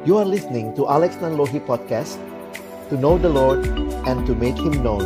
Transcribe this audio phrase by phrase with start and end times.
[0.00, 2.16] You are listening to Alex Nanlohi Podcast
[2.88, 3.68] To know the Lord
[4.08, 5.04] and to make Him known.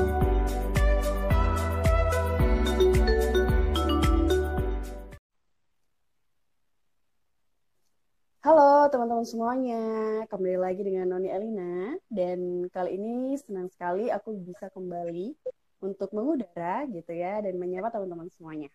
[8.38, 9.82] Halo teman-teman semuanya,
[10.30, 11.98] kembali lagi dengan Noni Elina.
[12.06, 15.34] Dan kali ini senang sekali aku bisa kembali
[15.82, 18.70] untuk mengudara gitu ya dan menyapa teman-teman semuanya.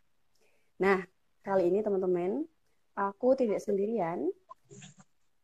[0.84, 1.00] Nah,
[1.48, 2.43] kali ini teman-teman,
[3.00, 4.28] aku tidak sendirian,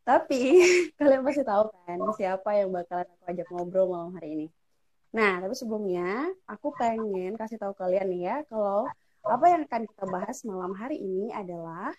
[0.06, 0.38] tapi
[0.98, 4.46] kalian pasti tahu kan siapa yang bakalan aku ajak ngobrol malam hari ini.
[5.10, 8.86] Nah, tapi sebelumnya aku pengen kasih tahu kalian nih ya kalau
[9.26, 11.90] apa yang akan kita bahas malam hari ini adalah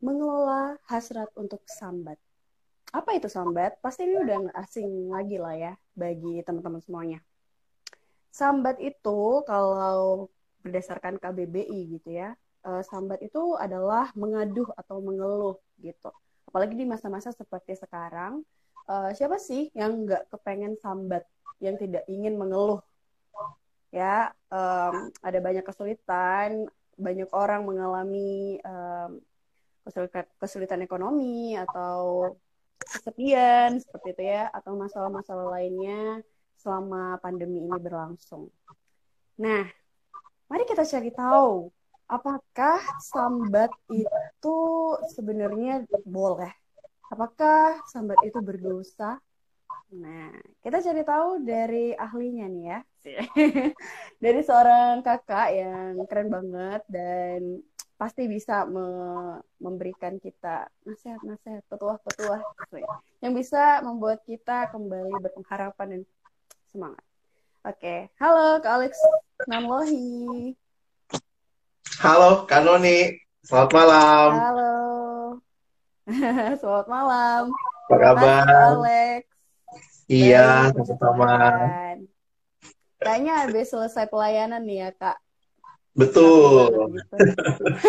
[0.00, 2.16] mengelola hasrat untuk sambat.
[2.96, 3.76] Apa itu sambat?
[3.84, 7.20] Pasti ini udah asing lagi lah ya bagi teman-teman semuanya.
[8.32, 10.32] Sambat itu kalau
[10.64, 12.32] berdasarkan KBBI gitu ya,
[12.64, 16.08] eh, sambat itu adalah mengaduh atau mengeluh gitu
[16.48, 18.40] apalagi di masa-masa seperti sekarang
[18.88, 21.28] uh, siapa sih yang nggak kepengen sambat
[21.60, 22.80] yang tidak ingin mengeluh
[23.92, 26.64] ya um, ada banyak kesulitan
[26.98, 29.20] banyak orang mengalami um,
[29.86, 32.32] kesulitan, kesulitan ekonomi atau
[32.76, 36.24] kesepian seperti itu ya atau masalah-masalah lainnya
[36.58, 38.50] selama pandemi ini berlangsung.
[39.38, 39.62] Nah,
[40.50, 41.70] mari kita cari tahu
[42.08, 44.56] apakah sambat itu
[45.12, 46.50] sebenarnya boleh?
[47.12, 49.20] Apakah sambat itu berdosa?
[49.88, 52.80] Nah, kita cari tahu dari ahlinya nih ya.
[54.24, 57.64] dari seorang kakak yang keren banget dan
[57.96, 58.86] pasti bisa me
[59.58, 62.40] memberikan kita nasihat-nasihat, petuah-petuah
[63.24, 66.02] yang bisa membuat kita kembali berpengharapan dan
[66.68, 67.04] semangat.
[67.66, 68.92] Oke, halo Kak Alex
[69.50, 70.67] Namlohi.
[71.98, 73.10] Halo, Kanoni.
[73.42, 74.30] Selamat malam.
[74.38, 74.74] Halo.
[76.62, 77.42] Selamat malam.
[77.90, 78.46] Apa kabar?
[78.46, 79.26] Alex.
[80.06, 81.58] Iya, sama-sama.
[83.02, 85.18] Kayaknya habis selesai pelayanan nih ya, Kak.
[85.98, 86.70] Betul.
[86.94, 87.14] Gitu.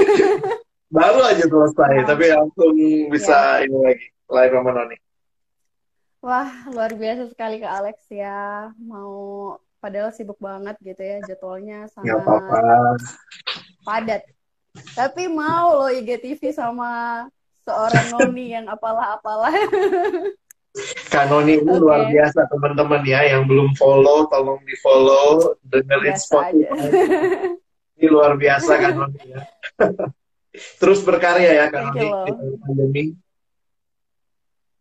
[0.97, 2.05] Baru aja selesai, nah.
[2.09, 2.73] tapi langsung
[3.13, 3.69] bisa ya.
[3.69, 4.97] ini lagi, live sama Noni.
[6.25, 8.73] Wah, luar biasa sekali Kak Alex ya.
[8.73, 12.59] Mau padahal sibuk banget gitu ya jadwalnya sama apa -apa
[13.83, 14.23] padat.
[14.93, 17.25] Tapi mau loh IGTV sama
[17.65, 19.53] seorang Noni yang apalah-apalah.
[21.09, 21.81] Kak Noni ini okay.
[21.81, 26.87] luar biasa teman-teman ya yang belum follow tolong di follow dengerin Spotify.
[27.97, 29.41] ini luar biasa Kak Noni ya.
[30.81, 33.03] Terus berkarya ya Kak Noni di pandemi.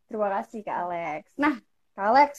[0.09, 1.23] Terima kasih Kak Alex.
[1.37, 1.57] Nah,
[1.97, 2.31] Kak Alex,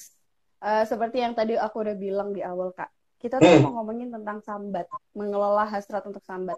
[0.61, 3.63] uh, seperti yang tadi aku udah bilang di awal Kak, kita tuh hmm.
[3.67, 6.55] mau ngomongin tentang sambat, mengelola hasrat untuk sambat.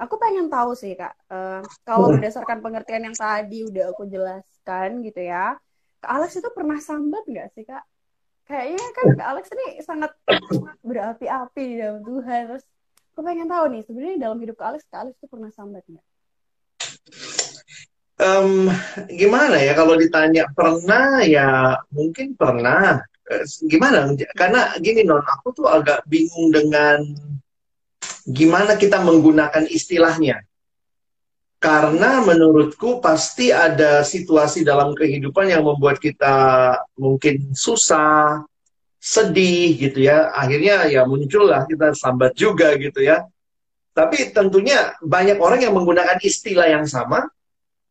[0.00, 2.16] Aku pengen tahu sih kak, uh, kalau hmm.
[2.18, 5.60] berdasarkan pengertian yang tadi udah aku jelaskan gitu ya,
[6.00, 7.84] kak Alex itu pernah sambat nggak sih kak?
[8.48, 10.10] Kayaknya kan kak Alex ini sangat
[10.80, 12.40] berapi-api di dalam Tuhan.
[12.48, 12.64] Terus
[13.12, 16.06] aku pengen tahu nih, sebenarnya dalam hidup kak Alex, kak Alex itu pernah sambat nggak?
[18.20, 18.68] Um,
[19.08, 23.00] gimana ya kalau ditanya pernah ya mungkin pernah
[23.66, 24.10] gimana?
[24.34, 26.98] Karena gini non, aku tuh agak bingung dengan
[28.26, 30.42] gimana kita menggunakan istilahnya.
[31.60, 38.48] Karena menurutku pasti ada situasi dalam kehidupan yang membuat kita mungkin susah,
[38.96, 40.32] sedih gitu ya.
[40.32, 43.28] Akhirnya ya muncullah kita sambat juga gitu ya.
[43.92, 47.28] Tapi tentunya banyak orang yang menggunakan istilah yang sama,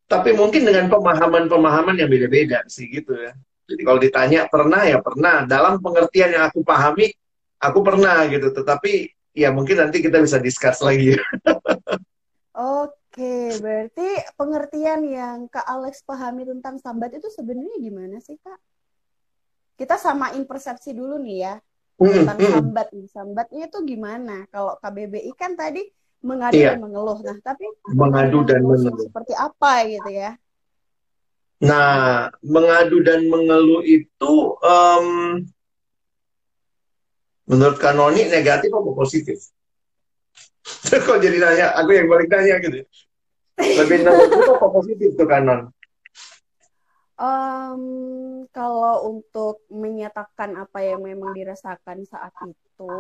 [0.10, 3.38] tapi mungkin dengan pemahaman-pemahaman yang beda-beda sih gitu ya.
[3.70, 5.46] Jadi kalau ditanya pernah ya pernah.
[5.46, 7.14] Dalam pengertian yang aku pahami,
[7.62, 8.50] aku pernah gitu.
[8.50, 11.14] Tetapi ya mungkin nanti kita bisa discuss lagi.
[12.60, 18.60] Oke, berarti pengertian yang Kak Alex pahami tentang sambat itu sebenarnya gimana sih Kak?
[19.80, 21.56] Kita samain persepsi dulu nih ya
[22.02, 22.52] hmm, tentang hmm.
[22.52, 22.88] sambat.
[23.14, 24.50] Sambatnya itu gimana?
[24.52, 25.86] Kalau KBBI kan tadi
[26.20, 26.76] mengadu iya.
[26.76, 27.20] dan mengeluh.
[27.24, 27.64] Nah, tapi
[27.96, 30.36] mengadu dan mengeluh seperti apa gitu ya?
[31.60, 35.08] Nah, mengadu dan mengeluh itu um,
[37.44, 39.38] menurut Kanoni negatif atau positif?
[41.08, 42.80] Kok jadi nanya, aku yang balik nanya gitu.
[43.60, 45.68] Lebih negatif atau positif tuh Kanon?
[47.20, 47.84] Um,
[48.56, 52.96] kalau untuk menyatakan apa yang memang dirasakan saat itu,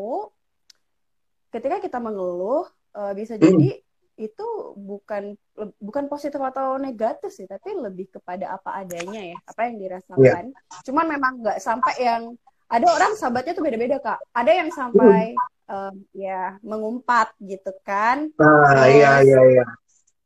[1.56, 3.88] ketika kita mengeluh, uh, bisa jadi hmm
[4.20, 5.34] itu bukan
[5.80, 10.82] bukan positif atau negatif sih tapi lebih kepada apa adanya ya apa yang dirasakan yeah.
[10.84, 12.36] cuman memang nggak sampai yang
[12.70, 15.34] ada orang sahabatnya tuh beda-beda kak ada yang sampai
[15.72, 15.90] uh.
[15.90, 19.66] um, ya mengumpat gitu kan ah iya iya iya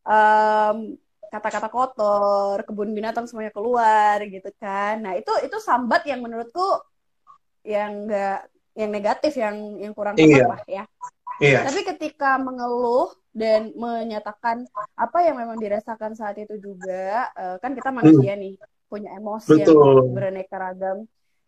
[0.10, 0.98] um,
[1.34, 5.02] kata-kata kotor, kebun binatang semuanya keluar gitu kan.
[5.02, 6.62] Nah, itu itu sambat yang menurutku
[7.66, 8.46] yang enggak
[8.78, 10.46] yang negatif yang yang kurang tepat Iya.
[10.46, 10.84] lah ya.
[11.42, 11.66] Iya.
[11.66, 17.90] Tapi ketika mengeluh dan menyatakan apa yang memang dirasakan saat itu juga, eh, kan kita
[17.90, 19.74] manusia nih punya emosi yang Hmm.
[19.74, 20.14] Betul.
[20.14, 20.98] beraneka ragam.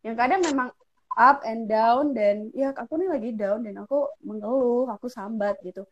[0.01, 0.69] Yang kadang memang
[1.15, 5.85] up and down dan ya aku nih lagi down dan aku mengeluh, aku sambat gitu.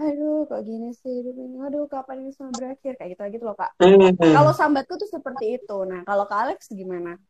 [0.00, 1.60] Aduh, kok gini sih hidup ini?
[1.60, 2.96] Aduh, kapan ini semua berakhir?
[2.96, 3.76] Kayak gitu gitu loh, Kak.
[3.76, 4.16] Hmm.
[4.16, 5.76] Kalau sambatku tuh seperti itu.
[5.84, 7.20] Nah, kalau Kak Alex gimana?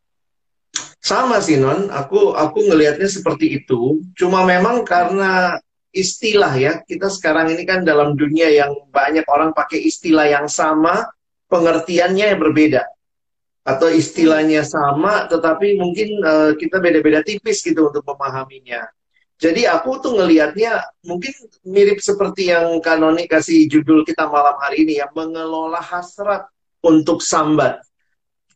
[1.03, 4.05] Sama sih non, aku aku ngelihatnya seperti itu.
[4.15, 5.59] Cuma memang karena
[5.91, 11.07] istilah ya, kita sekarang ini kan dalam dunia yang banyak orang pakai istilah yang sama,
[11.51, 12.83] pengertiannya yang berbeda.
[13.67, 18.89] Atau istilahnya sama, tetapi mungkin eh, kita beda-beda tipis gitu untuk memahaminya.
[19.41, 21.33] Jadi aku tuh ngelihatnya mungkin
[21.65, 26.45] mirip seperti yang Kanoni kasih judul kita malam hari ini ya, mengelola hasrat
[26.85, 27.81] untuk sambat.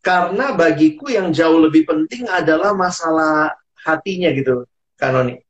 [0.05, 4.69] Karena bagiku yang jauh lebih penting adalah masalah hatinya gitu,
[5.01, 5.44] Kanoni.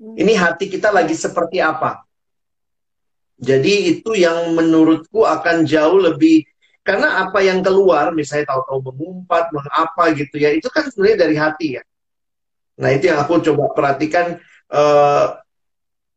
[0.00, 0.16] Hmm.
[0.18, 2.02] Ini hati kita lagi seperti apa?
[3.38, 6.46] Jadi itu yang menurutku akan jauh lebih
[6.84, 11.68] karena apa yang keluar, misalnya tahu-tahu mengumpat, mengapa gitu ya, itu kan sebenarnya dari hati
[11.80, 11.82] ya.
[12.76, 14.36] Nah itu yang aku coba perhatikan
[14.68, 15.26] eh,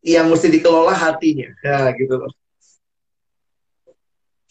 [0.03, 2.31] yang mesti dikelola hatinya, ya gitu loh.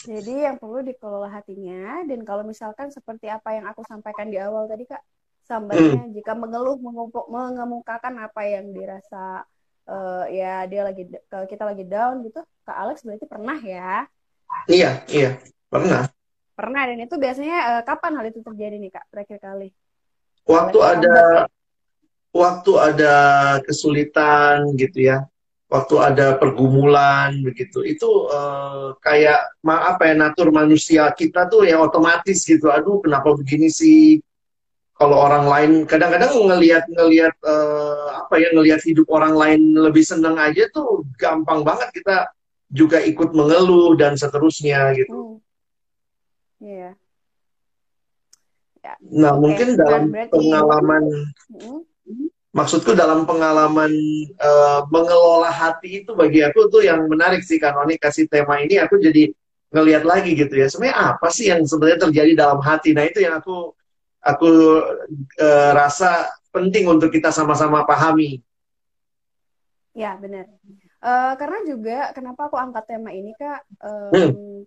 [0.06, 4.70] Jadi yang perlu dikelola hatinya dan kalau misalkan seperti apa yang aku sampaikan di awal
[4.70, 5.02] tadi Kak,
[5.46, 9.46] sambatnya jika mengeluh mengumpuk, mengemukakan apa yang dirasa
[9.86, 14.10] eh, ya dia lagi kalau kita lagi down gitu, Kak Alex berarti pernah ya?
[14.66, 15.38] Iya, iya,
[15.70, 16.10] pernah.
[16.58, 19.04] Pernah dan itu biasanya eh, kapan hal itu terjadi nih Kak?
[19.14, 19.68] Terakhir kali.
[20.46, 21.18] Waktu Alex ada
[22.34, 23.14] waktu ada
[23.64, 25.24] kesulitan gitu ya,
[25.70, 31.78] waktu ada pergumulan begitu, itu eh, kayak ma apa ya natur manusia kita tuh yang
[31.86, 32.74] otomatis gitu.
[32.74, 34.18] Aduh, kenapa begini sih?
[34.96, 40.40] Kalau orang lain kadang-kadang ngelihat ngelihat eh, apa ya ngelihat hidup orang lain lebih seneng
[40.40, 42.32] aja tuh gampang banget kita
[42.72, 45.36] juga ikut mengeluh dan seterusnya gitu.
[45.36, 46.64] Hmm.
[46.64, 46.90] Iya.
[48.80, 48.94] Ya.
[49.04, 51.04] Nah, Oke, mungkin dalam berarti pengalaman
[51.46, 51.82] Mm,
[52.56, 53.92] Maksudku dalam pengalaman
[54.32, 58.96] eh, mengelola hati itu bagi aku tuh yang menarik sih Kanoni kasih tema ini aku
[58.96, 59.28] jadi
[59.76, 60.64] ngelihat lagi gitu ya.
[60.72, 62.96] Sebenarnya apa sih yang sebenarnya terjadi dalam hati?
[62.96, 63.76] Nah, itu yang aku
[64.26, 64.50] aku
[65.38, 68.42] eh, rasa penting untuk kita sama-sama pahami.
[69.96, 70.44] ya benar.
[71.00, 73.60] Eh, karena juga kenapa aku angkat tema ini Kak?
[73.80, 74.60] Em, Hmm.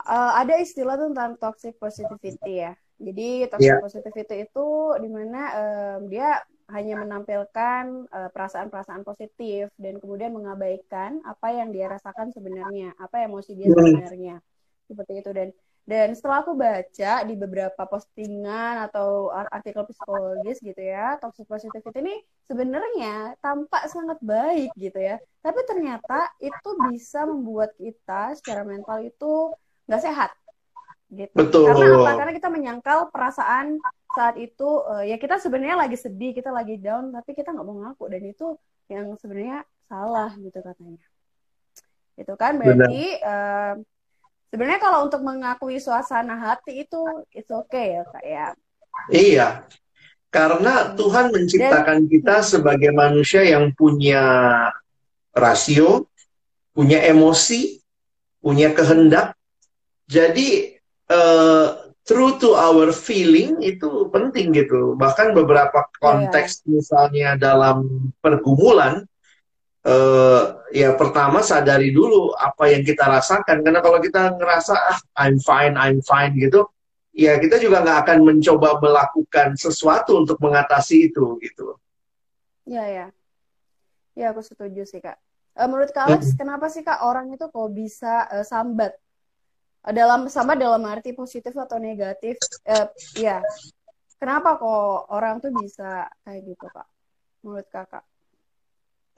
[0.00, 2.72] Eh, ada istilah tentang toxic positivity ya.
[2.96, 3.84] Jadi toxic Iya.
[3.84, 6.40] positivity itu di mana em, dia
[6.72, 13.68] hanya menampilkan perasaan-perasaan positif dan kemudian mengabaikan apa yang dia rasakan sebenarnya, apa emosi dia
[13.68, 13.76] Hmm.
[13.76, 14.34] sebenarnya.
[14.88, 15.48] Seperti itu dan
[15.88, 21.98] dan setelah aku baca di beberapa postingan atau ar- artikel psikologis gitu ya, toxic positivity
[22.00, 22.14] ini
[22.46, 25.18] sebenarnya tampak sangat baik gitu ya.
[25.42, 29.50] Tapi ternyata itu bisa membuat kita secara mental itu
[29.90, 30.30] nggak sehat
[31.10, 31.34] gitu.
[31.34, 31.66] Betul.
[31.66, 32.10] Karena apa?
[32.22, 33.66] Karena kita menyangkal perasaan
[34.10, 37.76] saat itu eh, ya kita sebenarnya lagi sedih, kita lagi down, tapi kita nggak mau
[37.82, 38.46] ngaku dan itu
[38.90, 41.02] yang sebenarnya salah gitu katanya.
[42.14, 43.74] Itu kan berarti eh,
[44.50, 48.46] sebenarnya kalau untuk mengakui suasana hati itu it's okay ya kak ya.
[49.10, 49.48] Iya.
[50.30, 54.22] Karena Tuhan menciptakan kita sebagai manusia yang punya
[55.34, 56.06] rasio,
[56.70, 57.82] punya emosi,
[58.38, 59.34] punya kehendak.
[60.06, 60.78] Jadi
[61.10, 61.68] eh,
[62.06, 64.94] true to our feeling itu penting gitu.
[64.94, 69.06] Bahkan beberapa konteks misalnya dalam pergumulan
[69.86, 70.42] eh,
[70.76, 75.74] ya pertama sadari dulu apa yang kita rasakan karena kalau kita ngerasa ah I'm fine
[75.76, 76.68] I'm fine gitu
[77.14, 81.74] ya kita juga nggak akan mencoba melakukan sesuatu untuk mengatasi itu gitu.
[82.66, 83.06] Iya ya.
[84.14, 85.18] Ya aku setuju sih kak.
[85.58, 88.94] Eh, menurut kak Alex, kenapa sih kak orang itu kok bisa eh, sambat?
[89.80, 92.38] Dalam sambat dalam arti positif atau negatif?
[92.62, 92.86] Eh,
[93.18, 93.42] ya.
[94.20, 96.86] Kenapa kok orang tuh bisa kayak gitu kak?
[97.40, 98.04] Menurut kakak?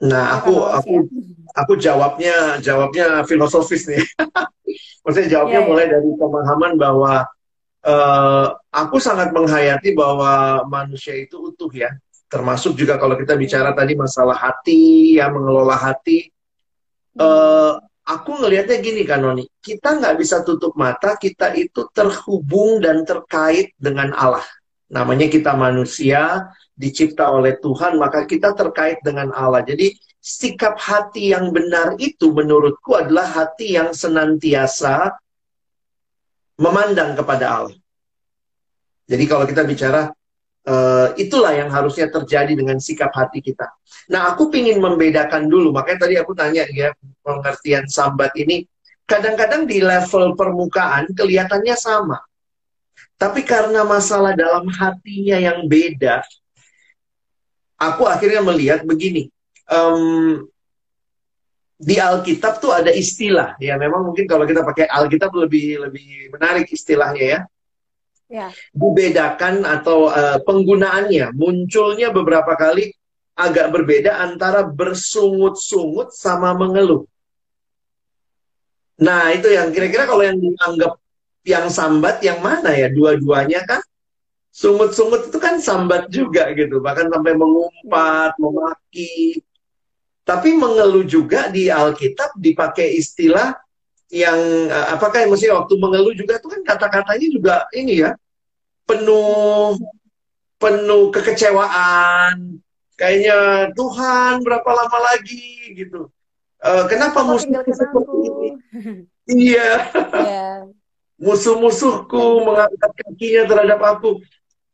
[0.01, 0.93] Nah aku aku
[1.53, 4.01] aku jawabnya jawabnya filosofis nih.
[5.03, 5.69] Maksudnya jawabnya Iya, iya.
[5.69, 7.13] mulai dari pemahaman bahwa
[7.83, 11.91] eh, aku sangat menghayati bahwa manusia itu utuh ya.
[12.31, 13.77] Termasuk juga kalau kita bicara Iya.
[13.77, 16.31] tadi masalah hati, ya mengelola hati.
[17.13, 17.73] eh
[18.03, 23.69] aku ngelihatnya gini kan Noni, kita nggak bisa tutup mata, kita itu terhubung dan terkait
[23.77, 24.41] dengan Allah.
[24.93, 29.65] Namanya kita manusia, dicipta oleh Tuhan, maka kita terkait dengan Allah.
[29.65, 35.17] Jadi sikap hati yang benar itu menurutku adalah hati yang senantiasa
[36.61, 37.77] memandang kepada Allah.
[39.09, 40.13] Jadi kalau kita bicara
[40.69, 43.67] uh, itulah yang harusnya terjadi dengan sikap hati kita.
[44.13, 45.75] Nah, aku ingin membedakan dulu.
[45.75, 46.95] Makanya tadi aku tanya ya
[47.25, 48.63] pengertian sambat ini
[49.03, 52.23] kadang-kadang di level permukaan kelihatannya sama.
[53.23, 56.27] Tapi karena masalah dalam hatinya yang beda,
[57.79, 59.31] aku akhirnya melihat begini.
[59.63, 60.43] Um,
[61.79, 66.67] di Alkitab tuh ada istilah ya memang mungkin kalau kita pakai Alkitab lebih lebih menarik
[66.67, 67.39] istilahnya ya.
[68.27, 68.47] Ya.
[68.75, 72.91] Dibedakan atau uh, penggunaannya munculnya beberapa kali
[73.39, 77.07] agak berbeda antara bersungut-sungut sama mengeluh.
[78.99, 81.02] Nah, itu yang kira-kira kalau yang dianggap
[81.43, 82.87] yang sambat yang mana ya?
[82.89, 83.83] Dua-duanya kan?
[84.53, 89.41] Sungut-sungut itu kan sambat juga gitu, bahkan sampai mengumpat, memaki.
[90.23, 93.57] Tapi mengeluh juga di Alkitab dipakai istilah
[94.13, 94.37] yang
[94.69, 98.13] eh, apakah yang mesti waktu mengeluh juga itu kan kata-katanya juga ini ya
[98.87, 99.75] penuh
[100.61, 102.61] penuh kekecewaan.
[102.93, 103.37] Kayaknya
[103.73, 105.75] Tuhan berapa lama lagi?
[105.75, 106.13] gitu.
[106.63, 108.49] Uh, kenapa musuh seperti ini?
[109.27, 109.91] Iya.
[110.13, 110.82] Yeah
[111.23, 114.19] musuh-musuhku mengangkat kakinya terhadap aku.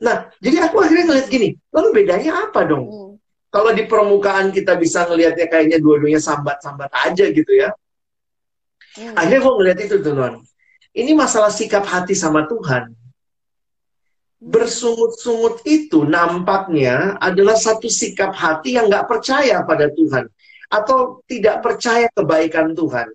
[0.02, 2.86] Nah, jadi aku akhirnya ngeliat gini, lalu bedanya apa dong?
[2.90, 3.12] Hmm.
[3.50, 7.70] Kalau di permukaan kita bisa ngelihatnya kayaknya dua-duanya sambat-sambat aja gitu ya.
[8.98, 9.14] Hmm.
[9.14, 10.42] Akhirnya gue ngeliat itu tuh, Non.
[10.96, 12.90] Ini masalah sikap hati sama Tuhan.
[12.90, 14.50] Hmm.
[14.50, 20.26] Bersungut-sungut itu nampaknya adalah satu sikap hati yang nggak percaya pada Tuhan.
[20.70, 23.10] Atau tidak percaya kebaikan Tuhan.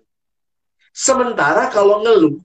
[0.95, 2.39] Sementara kalau ngeluh,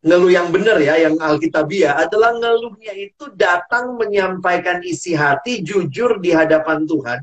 [0.00, 6.32] ngeluh yang benar ya, yang Alkitabiah adalah ngeluhnya itu datang menyampaikan isi hati jujur di
[6.32, 7.20] hadapan Tuhan.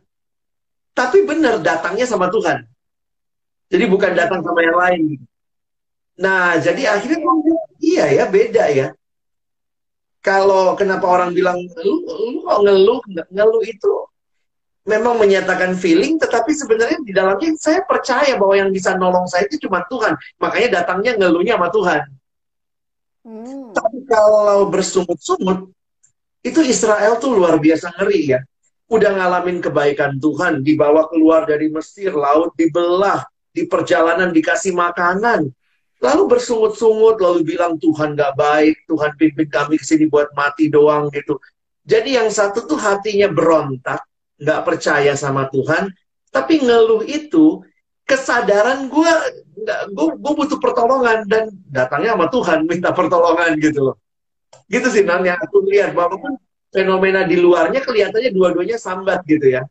[0.94, 2.66] Tapi benar datangnya sama Tuhan.
[3.68, 5.04] Jadi bukan datang sama yang lain.
[6.18, 7.22] Nah, jadi akhirnya
[7.82, 8.88] iya ya, beda ya.
[10.26, 13.94] Kalau kenapa orang bilang lu, lu kok ngeluh, ngeluh itu
[14.88, 19.68] memang menyatakan feeling, tetapi sebenarnya di dalamnya saya percaya bahwa yang bisa nolong saya itu
[19.68, 20.18] cuma Tuhan.
[20.42, 22.02] Makanya datangnya ngeluhnya sama Tuhan.
[23.28, 23.76] Hmm.
[23.76, 25.68] Tapi kalau bersungut-sungut,
[26.48, 28.40] itu Israel tuh luar biasa ngeri ya.
[28.88, 35.52] Udah ngalamin kebaikan Tuhan, dibawa keluar dari Mesir, laut dibelah, di perjalanan dikasih makanan.
[36.00, 41.12] Lalu bersungut-sungut, lalu bilang Tuhan gak baik, Tuhan pimpin kami ke sini buat mati doang
[41.12, 41.36] gitu.
[41.84, 44.08] Jadi yang satu tuh hatinya berontak,
[44.40, 45.92] gak percaya sama Tuhan,
[46.32, 47.60] tapi ngeluh itu
[48.08, 49.12] kesadaran gue
[49.92, 53.96] gue butuh pertolongan dan datangnya sama Tuhan minta pertolongan gitu loh.
[54.72, 55.92] Gitu sih nan yang aku lihat.
[55.92, 56.40] Walaupun
[56.72, 59.68] fenomena di luarnya kelihatannya dua-duanya sambat gitu ya.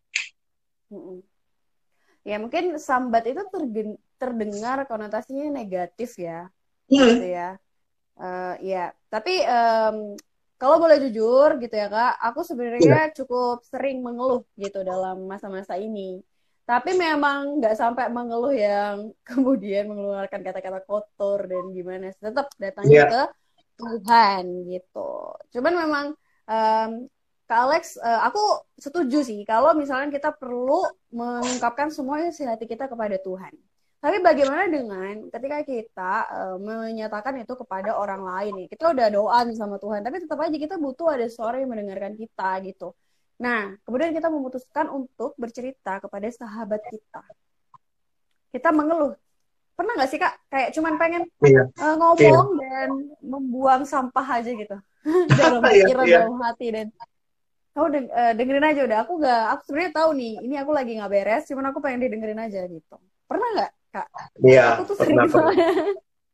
[2.26, 3.40] Ya mungkin sambat itu
[4.20, 6.52] terdengar konotasinya negatif ya
[6.92, 6.92] hmm.
[6.92, 7.50] gitu ya.
[8.16, 10.16] Uh, ya tapi um,
[10.56, 13.12] kalau boleh jujur gitu ya kak aku sebenarnya ya.
[13.12, 16.24] cukup sering mengeluh gitu dalam masa-masa ini
[16.66, 23.08] tapi memang nggak sampai mengeluh yang kemudian mengeluarkan kata-kata kotor dan gimana tetap datangnya yeah.
[23.08, 23.22] ke
[23.76, 25.12] Tuhan gitu
[25.54, 26.06] cuman memang
[26.50, 26.90] um,
[27.46, 28.42] Kak Alex, uh, aku
[28.74, 30.82] setuju sih kalau misalnya kita perlu
[31.14, 33.54] mengungkapkan semua isi hati kita kepada Tuhan.
[34.02, 38.66] Tapi bagaimana dengan ketika kita uh, menyatakan itu kepada orang lain nih?
[38.74, 42.18] Kita udah doa nih sama Tuhan, tapi tetap aja kita butuh ada suara yang mendengarkan
[42.18, 42.98] kita gitu.
[43.36, 47.22] Nah, kemudian kita memutuskan untuk bercerita kepada sahabat kita.
[48.52, 49.12] Kita mengeluh.
[49.76, 51.68] Pernah nggak sih kak, kayak cuman pengen iya.
[51.84, 52.64] uh, ngomong iya.
[52.64, 52.88] dan
[53.20, 54.72] membuang sampah aja gitu
[55.36, 56.86] dalam iya, pikiran, iya, dalam hati dan
[57.76, 58.98] kamu deng uh, dengerin aja udah.
[59.04, 62.40] Aku gak, aku sebenarnya tahu nih, ini aku lagi nggak beres, cuman aku pengen didengerin
[62.40, 62.96] aja gitu.
[63.28, 64.08] Pernah nggak kak?
[64.40, 64.80] Iya.
[64.80, 65.54] Aku tuh pernah, sering pernah.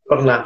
[0.06, 0.38] pernah.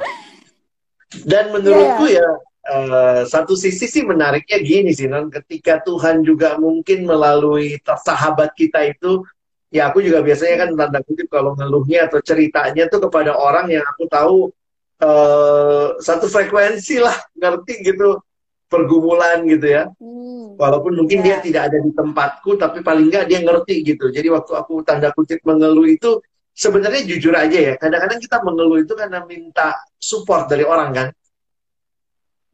[1.28, 2.24] Dan menurutku yeah.
[2.24, 2.28] ya
[2.66, 8.82] Uh, satu sisi sih menariknya gini sih non ketika Tuhan juga mungkin melalui sahabat kita
[8.90, 9.22] itu
[9.70, 13.86] ya aku juga biasanya kan tanda kutip kalau ngeluhnya atau ceritanya tuh kepada orang yang
[13.86, 14.50] aku tahu
[14.98, 18.18] uh, satu frekuensi lah ngerti gitu
[18.66, 20.58] pergumulan gitu ya hmm.
[20.58, 21.38] walaupun mungkin yeah.
[21.38, 25.14] dia tidak ada di tempatku tapi paling nggak dia ngerti gitu jadi waktu aku tanda
[25.14, 26.18] kutip mengeluh itu
[26.50, 31.08] sebenarnya jujur aja ya kadang-kadang kita mengeluh itu karena minta support dari orang kan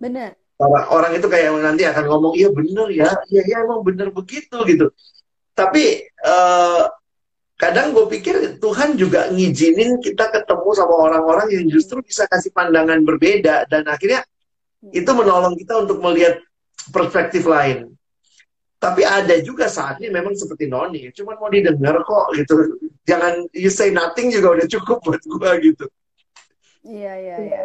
[0.03, 0.35] Benar.
[0.59, 4.63] Orang, orang itu kayak nanti akan ngomong, iya bener ya, iya ya, emang bener begitu
[4.67, 4.91] gitu.
[5.55, 6.87] Tapi uh,
[7.59, 13.03] kadang gue pikir Tuhan juga ngizinin kita ketemu sama orang-orang yang justru bisa kasih pandangan
[13.03, 14.27] berbeda dan akhirnya
[14.91, 16.43] itu menolong kita untuk melihat
[16.91, 17.95] perspektif lain.
[18.83, 22.83] Tapi ada juga saatnya memang seperti Noni, cuma mau didengar kok gitu.
[23.07, 25.87] Jangan you say nothing juga udah cukup buat gue gitu.
[26.83, 27.63] Iya iya iya.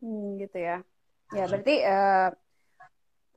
[0.00, 0.80] Hmm, gitu ya.
[1.30, 2.28] Ya, berarti uh,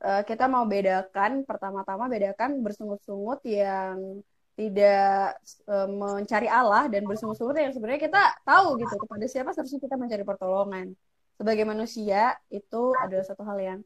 [0.02, 4.20] uh, kita mau bedakan pertama-tama bedakan bersungut-sungut yang
[4.54, 5.34] tidak
[5.66, 10.22] uh, mencari Allah dan bersungut-sungut yang sebenarnya kita tahu gitu kepada siapa seharusnya kita mencari
[10.22, 10.94] pertolongan.
[11.34, 13.80] Sebagai manusia itu adalah satu hal yang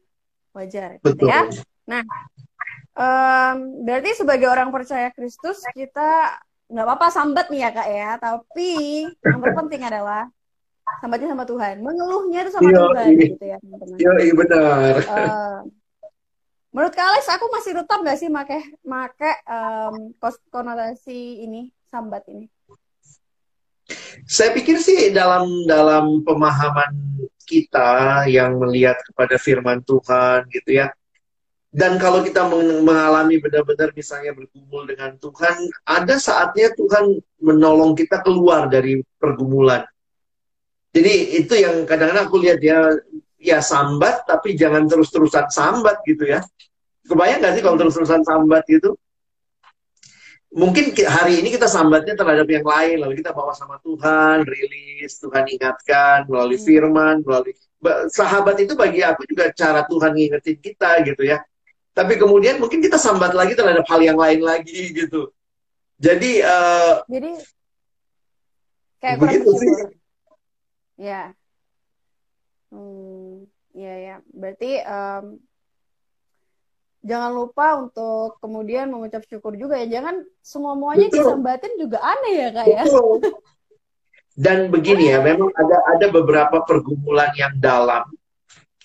[0.53, 1.49] wajar, gitu ya.
[1.89, 2.05] Nah,
[2.93, 6.37] um, berarti sebagai orang percaya Kristus kita
[6.69, 8.69] nggak apa-apa sambat nih ya kak ya, tapi
[9.25, 10.29] yang terpenting adalah
[10.97, 13.97] sambatnya sama Tuhan, mengeluhnya itu sama Yo, Tuhan gitu ya teman-teman.
[13.97, 14.93] Iya benar.
[15.05, 15.59] Uh,
[16.69, 20.13] Menurut Kak Alex, aku masih tetap nggak sih make make um,
[20.53, 22.45] konotasi ini sambat ini?
[24.29, 26.93] Saya pikir sih dalam dalam pemahaman
[27.49, 30.93] kita yang melihat kepada firman Tuhan gitu ya.
[31.73, 38.69] Dan kalau kita mengalami benar-benar misalnya bergumul dengan Tuhan, ada saatnya Tuhan menolong kita keluar
[38.69, 39.85] dari pergumulan.
[40.89, 42.81] Jadi itu yang kadang-kadang aku lihat dia
[43.39, 46.41] ya sambat tapi jangan terus-terusan sambat gitu ya.
[47.05, 48.97] Kebayang gak sih kalau terus-terusan sambat gitu?
[50.49, 55.45] Mungkin hari ini kita sambatnya terhadap yang lain, lalu kita bawa sama Tuhan, rilis, Tuhan
[55.45, 56.65] ingatkan melalui hmm.
[56.65, 57.53] firman, melalui
[58.09, 61.37] sahabat itu bagi aku juga cara Tuhan ngingetin kita gitu ya.
[61.93, 65.29] Tapi kemudian mungkin kita sambat lagi terhadap hal yang lain lagi gitu.
[66.01, 67.31] Jadi, uh, jadi
[68.97, 69.69] kayak begitu sih.
[70.99, 71.31] Ya.
[72.69, 74.15] Hmm, ya ya.
[74.35, 75.39] Berarti um,
[76.99, 79.87] jangan lupa untuk kemudian mengucap syukur juga ya.
[79.99, 82.83] Jangan semua muanya disambatin juga aneh ya kak ya.
[84.39, 88.07] Dan begini ya, memang ada ada beberapa pergumulan yang dalam.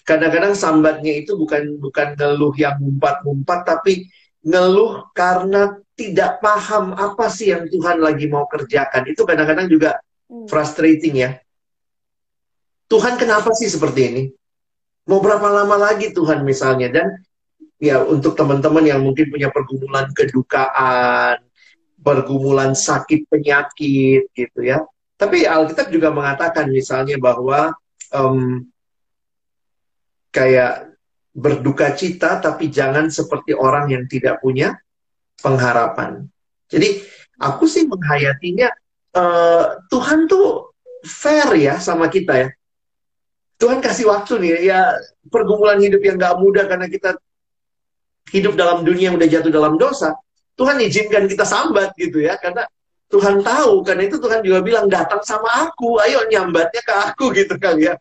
[0.03, 4.11] Kadang-kadang sambatnya itu bukan bukan ngeluh yang mumpat-mumpat, tapi
[4.43, 9.07] ngeluh karena tidak paham apa sih yang Tuhan lagi mau kerjakan.
[9.07, 10.51] Itu kadang-kadang juga hmm.
[10.51, 11.39] frustrating ya.
[12.89, 14.23] Tuhan kenapa sih seperti ini?
[15.09, 16.89] Mau berapa lama lagi Tuhan misalnya?
[16.89, 17.09] Dan
[17.81, 21.41] ya untuk teman-teman yang mungkin punya pergumulan kedukaan,
[22.01, 24.85] pergumulan sakit penyakit gitu ya.
[25.17, 27.73] Tapi Alkitab juga mengatakan misalnya bahwa
[28.13, 28.65] um,
[30.35, 30.93] kayak
[31.35, 34.79] berduka cita tapi jangan seperti orang yang tidak punya
[35.39, 36.27] pengharapan.
[36.71, 37.03] Jadi
[37.39, 38.71] aku sih menghayatinya
[39.15, 42.49] uh, Tuhan tuh fair ya sama kita ya.
[43.65, 44.93] Tuhan kasih waktu nih ya
[45.33, 47.17] pergumulan hidup yang gak mudah karena kita
[48.29, 50.13] hidup dalam dunia yang udah jatuh dalam dosa,
[50.59, 52.69] Tuhan izinkan kita sambat gitu ya, karena
[53.09, 57.55] Tuhan tahu, karena itu Tuhan juga bilang datang sama aku, ayo nyambatnya ke aku gitu
[57.61, 57.95] kali ya.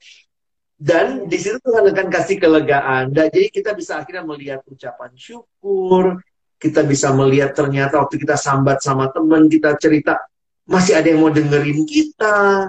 [0.74, 3.14] Dan di situ Tuhan akan kasih kelegaan.
[3.14, 6.20] Dan jadi kita bisa akhirnya melihat ucapan syukur,
[6.58, 10.18] kita bisa melihat ternyata waktu kita sambat sama teman, kita cerita,
[10.66, 12.68] masih ada yang mau dengerin kita.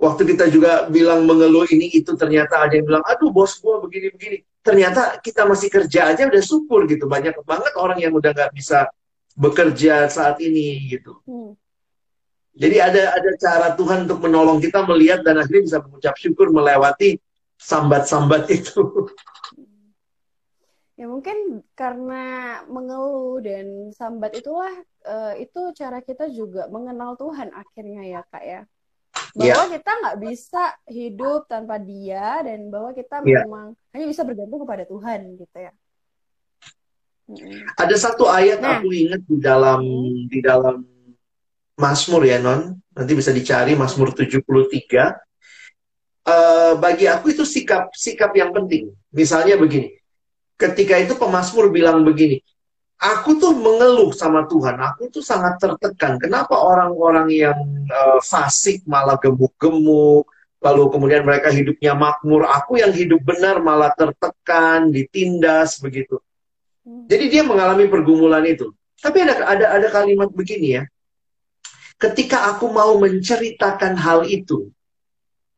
[0.00, 4.40] Waktu kita juga bilang mengeluh ini itu ternyata ada yang bilang, aduh bos gua begini-begini.
[4.64, 7.04] Ternyata kita masih kerja aja udah syukur gitu.
[7.04, 8.88] Banyak banget orang yang udah nggak bisa
[9.36, 11.20] bekerja saat ini gitu.
[11.24, 11.54] Hmm.
[12.50, 17.16] jadi ada ada cara Tuhan untuk menolong kita melihat dan akhirnya bisa mengucap syukur melewati
[17.56, 19.08] sambat-sambat itu.
[21.00, 24.72] Ya mungkin karena mengeluh dan sambat itulah
[25.08, 28.62] uh, itu cara kita juga mengenal Tuhan akhirnya ya kak ya
[29.34, 29.70] bahwa yeah.
[29.78, 33.46] kita nggak bisa hidup tanpa dia dan bahwa kita yeah.
[33.46, 35.72] memang hanya bisa bergantung kepada Tuhan gitu ya.
[37.78, 38.82] Ada satu ayat nah.
[38.82, 39.80] aku ingat di dalam
[40.26, 40.82] di dalam
[41.78, 45.16] Mazmur ya non, nanti bisa dicari Mazmur 73.
[46.20, 48.92] Uh, bagi aku itu sikap sikap yang penting.
[49.14, 49.96] Misalnya begini,
[50.60, 52.44] ketika itu pemazmur bilang begini,
[53.00, 54.76] aku tuh mengeluh sama Tuhan.
[54.76, 56.20] Aku tuh sangat tertekan.
[56.20, 57.58] Kenapa orang-orang yang
[57.88, 60.28] uh, fasik malah gemuk-gemuk,
[60.60, 62.44] lalu kemudian mereka hidupnya makmur.
[62.44, 66.20] Aku yang hidup benar malah tertekan, ditindas begitu.
[66.84, 67.08] Hmm.
[67.08, 68.70] Jadi dia mengalami pergumulan itu.
[69.00, 70.84] Tapi ada ada ada kalimat begini ya.
[71.96, 74.68] Ketika aku mau menceritakan hal itu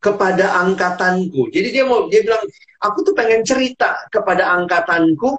[0.02, 1.50] kepada angkatanku.
[1.54, 2.42] Jadi dia mau dia bilang,
[2.82, 5.38] aku tuh pengen cerita kepada angkatanku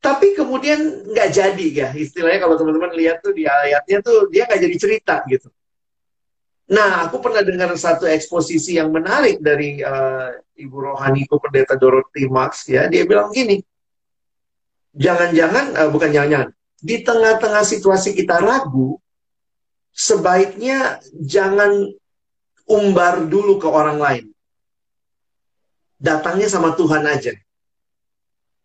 [0.00, 4.60] tapi kemudian nggak jadi ya istilahnya kalau teman-teman lihat tuh di ayatnya tuh dia nggak
[4.64, 5.52] jadi cerita gitu.
[6.70, 12.70] Nah, aku pernah dengar satu eksposisi yang menarik dari uh, Ibu Rohaniku Pendeta Dorothy Max
[12.70, 12.86] ya.
[12.86, 13.58] Dia bilang gini,
[14.94, 19.02] jangan-jangan, uh, bukan jangan-jangan, di tengah-tengah situasi kita ragu,
[19.90, 21.90] sebaiknya jangan
[22.70, 24.24] umbar dulu ke orang lain.
[25.98, 27.34] Datangnya sama Tuhan aja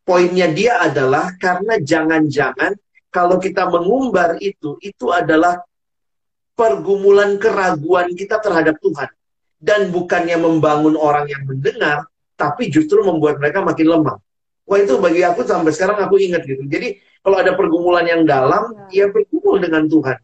[0.06, 2.78] poinnya dia adalah karena jangan-jangan
[3.10, 5.60] kalau kita mengumbar itu, itu adalah
[6.56, 9.10] pergumulan keraguan kita terhadap Tuhan.
[9.56, 12.06] Dan bukannya membangun orang yang mendengar,
[12.38, 14.18] tapi justru membuat mereka makin lemah.
[14.66, 16.66] Wah itu bagi aku sampai sekarang aku ingat gitu.
[16.68, 20.18] Jadi kalau ada pergumulan yang dalam, ya bergumul dengan Tuhan.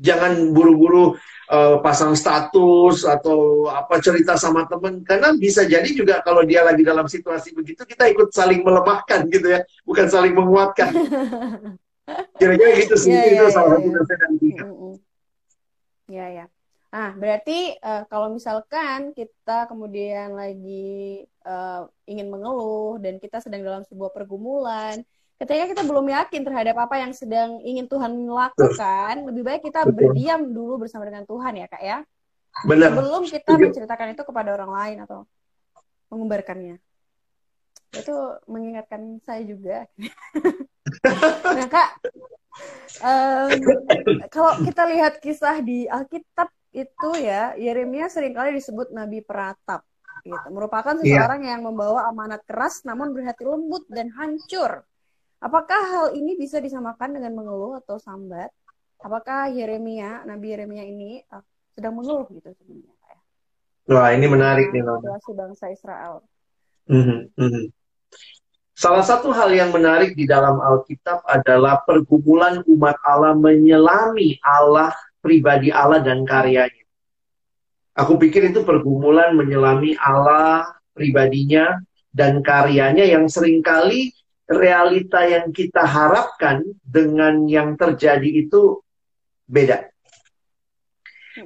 [0.00, 6.46] Jangan buru-buru uh, pasang status atau apa cerita sama teman, karena bisa jadi juga kalau
[6.46, 10.94] dia lagi dalam situasi begitu kita ikut saling melemahkan gitu ya, bukan saling menguatkan.
[12.38, 14.18] Kira-kira gitu sih yeah, itu yeah, salah yeah, satu yeah.
[14.18, 14.64] dan tiga.
[16.10, 16.46] Ya ya.
[16.90, 23.86] Nah, berarti uh, kalau misalkan kita kemudian lagi uh, ingin mengeluh dan kita sedang dalam
[23.86, 25.06] sebuah pergumulan,
[25.40, 29.28] ketika kita belum yakin terhadap apa yang sedang ingin Tuhan lakukan, Betul.
[29.32, 29.96] lebih baik kita Betul.
[30.12, 31.98] berdiam dulu bersama dengan Tuhan ya, Kak ya.
[32.68, 32.92] Benar.
[32.92, 33.62] Sebelum kita Betul.
[33.72, 35.18] menceritakan itu kepada orang lain atau
[36.12, 36.76] mengumbarkannya.
[37.96, 39.88] Itu mengingatkan saya juga.
[41.56, 41.90] nah, Kak,
[43.00, 43.48] um,
[44.28, 49.82] kalau kita lihat kisah di Alkitab itu ya Yeremia sering kali disebut nabi peratap
[50.22, 51.18] gitu merupakan iya.
[51.18, 51.50] seseorang yeah.
[51.56, 54.86] yang membawa amanat keras namun berhati lembut dan hancur
[55.40, 58.52] apakah hal ini bisa disamakan dengan mengeluh atau sambat
[59.00, 63.18] apakah Yeremia nabi Yeremia ini uh, sedang mengeluh gitu sebenarnya ya
[63.90, 65.00] wah ini menarik nih loh
[65.32, 66.22] bangsa Israel
[66.86, 67.64] mm -hmm.
[68.80, 74.88] Salah satu hal yang menarik di dalam Alkitab adalah pergumulan umat Allah menyelami Allah
[75.20, 76.88] pribadi Allah dan karyanya.
[77.92, 80.64] Aku pikir itu pergumulan menyelami Allah
[80.96, 81.76] pribadinya
[82.08, 84.16] dan karyanya yang sering kali
[84.50, 88.82] realita yang kita harapkan dengan yang terjadi itu
[89.46, 89.86] beda.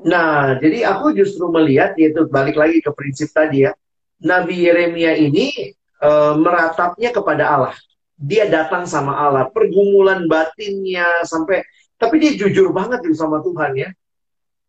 [0.09, 3.77] Nah, jadi aku justru melihat yaitu balik lagi ke prinsip tadi ya.
[4.25, 7.77] Nabi Yeremia ini e, meratapnya kepada Allah.
[8.17, 11.61] Dia datang sama Allah, pergumulan batinnya sampai
[12.01, 13.93] tapi dia jujur banget gitu sama Tuhan ya.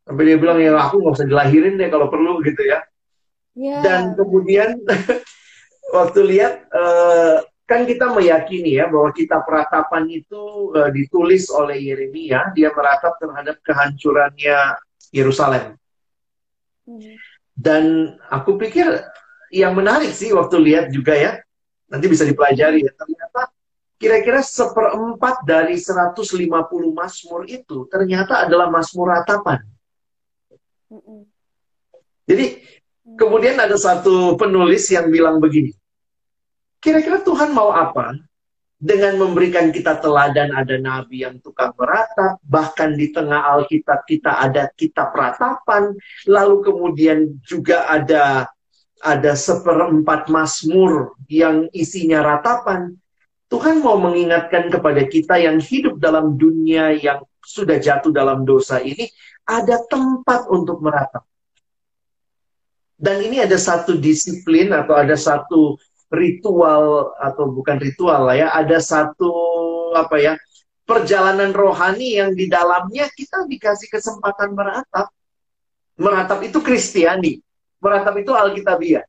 [0.04, 2.84] Sampai dia bilang ya aku nggak usah dilahirin deh kalau perlu gitu ya.
[3.56, 3.80] Yeah.
[3.80, 4.84] Dan kemudian
[5.96, 12.54] waktu lihat uh, kan kita meyakini ya bahwa kita peratapan itu uh, ditulis oleh Yeremia,
[12.54, 14.78] dia meratap terhadap kehancurannya
[15.10, 15.74] Yerusalem.
[16.86, 17.18] Hmm.
[17.58, 18.86] Dan aku pikir
[19.50, 21.42] yang menarik sih waktu lihat juga ya,
[21.90, 23.50] nanti bisa dipelajari ya, ternyata
[23.98, 26.22] kira-kira seperempat dari 150
[26.94, 29.66] Mazmur itu ternyata adalah Mazmur ratapan.
[32.30, 32.62] Jadi
[33.18, 35.74] kemudian ada satu penulis yang bilang begini,
[36.86, 38.14] kira-kira Tuhan mau apa
[38.78, 44.70] dengan memberikan kita teladan ada nabi yang tukang meratap, bahkan di tengah Alkitab kita ada
[44.78, 45.98] kitab ratapan,
[46.30, 48.46] lalu kemudian juga ada
[49.02, 52.94] ada seperempat Mazmur yang isinya ratapan.
[53.50, 59.10] Tuhan mau mengingatkan kepada kita yang hidup dalam dunia yang sudah jatuh dalam dosa ini,
[59.46, 61.26] ada tempat untuk meratap.
[62.98, 65.78] Dan ini ada satu disiplin atau ada satu
[66.14, 69.34] ritual atau bukan ritual lah ya, ada satu
[69.96, 70.34] apa ya
[70.86, 75.10] perjalanan rohani yang di dalamnya kita dikasih kesempatan meratap.
[75.98, 77.42] Meratap itu Kristiani,
[77.82, 79.04] meratap itu Alkitabiah.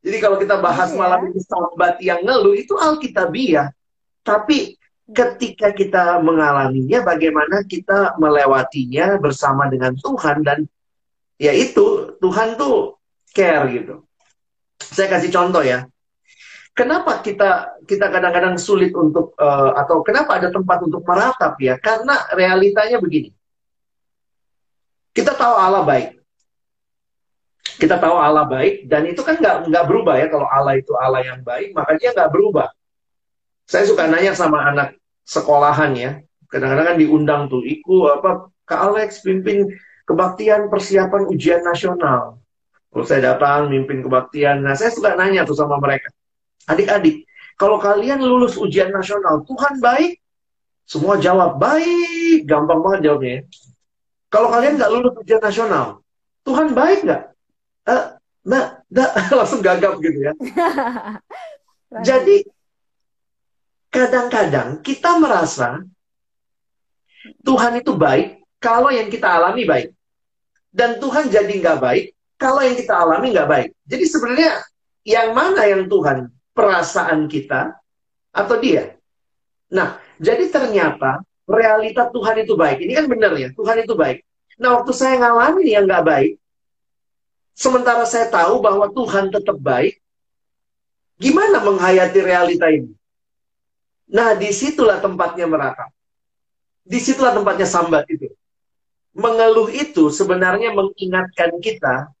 [0.00, 0.98] Jadi kalau kita bahas ya.
[0.98, 3.68] malam ini sahabat yang ngeluh itu Alkitabiah.
[4.24, 10.58] Tapi ketika kita mengalaminya, bagaimana kita melewatinya bersama dengan Tuhan dan
[11.36, 12.96] ya itu Tuhan tuh
[13.36, 14.08] care gitu.
[14.80, 15.86] Saya kasih contoh ya.
[16.80, 21.76] Kenapa kita kita kadang-kadang sulit untuk uh, atau kenapa ada tempat untuk meratap ya?
[21.76, 23.36] Karena realitanya begini.
[25.12, 26.16] Kita tahu Allah baik.
[27.76, 31.20] Kita tahu Allah baik dan itu kan nggak nggak berubah ya kalau Allah itu Allah
[31.20, 32.72] yang baik maka dia nggak berubah.
[33.68, 34.96] Saya suka nanya sama anak
[35.28, 36.10] sekolahan ya.
[36.48, 39.68] Kadang-kadang kan diundang tuh, Iku apa Kak Alex pimpin
[40.08, 42.40] kebaktian persiapan ujian nasional.
[42.88, 46.08] Kalau saya datang mimpin kebaktian, nah saya suka nanya tuh sama mereka.
[46.68, 47.24] Adik-adik,
[47.60, 50.20] kalau kalian lulus ujian nasional, Tuhan baik?
[50.88, 52.48] Semua jawab, baik.
[52.48, 53.42] Gampang banget jawabnya ya.
[54.30, 56.00] Kalau kalian nggak lulus ujian nasional,
[56.46, 57.22] Tuhan baik nggak?
[57.90, 58.04] Eh,
[58.46, 60.32] nah, nah, langsung gagap gitu ya.
[62.08, 62.46] Jadi
[63.90, 65.82] kadang-kadang kita merasa
[67.42, 69.90] Tuhan itu baik kalau yang kita alami baik.
[70.70, 73.68] Dan Tuhan jadi nggak baik kalau yang kita alami nggak baik.
[73.90, 74.62] Jadi sebenarnya
[75.02, 76.30] yang mana yang Tuhan?
[76.60, 77.80] Perasaan kita
[78.36, 79.00] atau dia?
[79.72, 82.84] Nah, jadi ternyata realita Tuhan itu baik.
[82.84, 84.20] Ini kan benar ya, Tuhan itu baik.
[84.60, 86.32] Nah, waktu saya ngalami yang nggak baik,
[87.56, 89.96] sementara saya tahu bahwa Tuhan tetap baik,
[91.16, 92.92] gimana menghayati realita ini?
[94.10, 95.88] Nah, di situlah tempatnya meratap.
[96.84, 98.28] Di situlah tempatnya sambat itu.
[99.16, 102.12] Mengeluh itu sebenarnya mengingatkan kita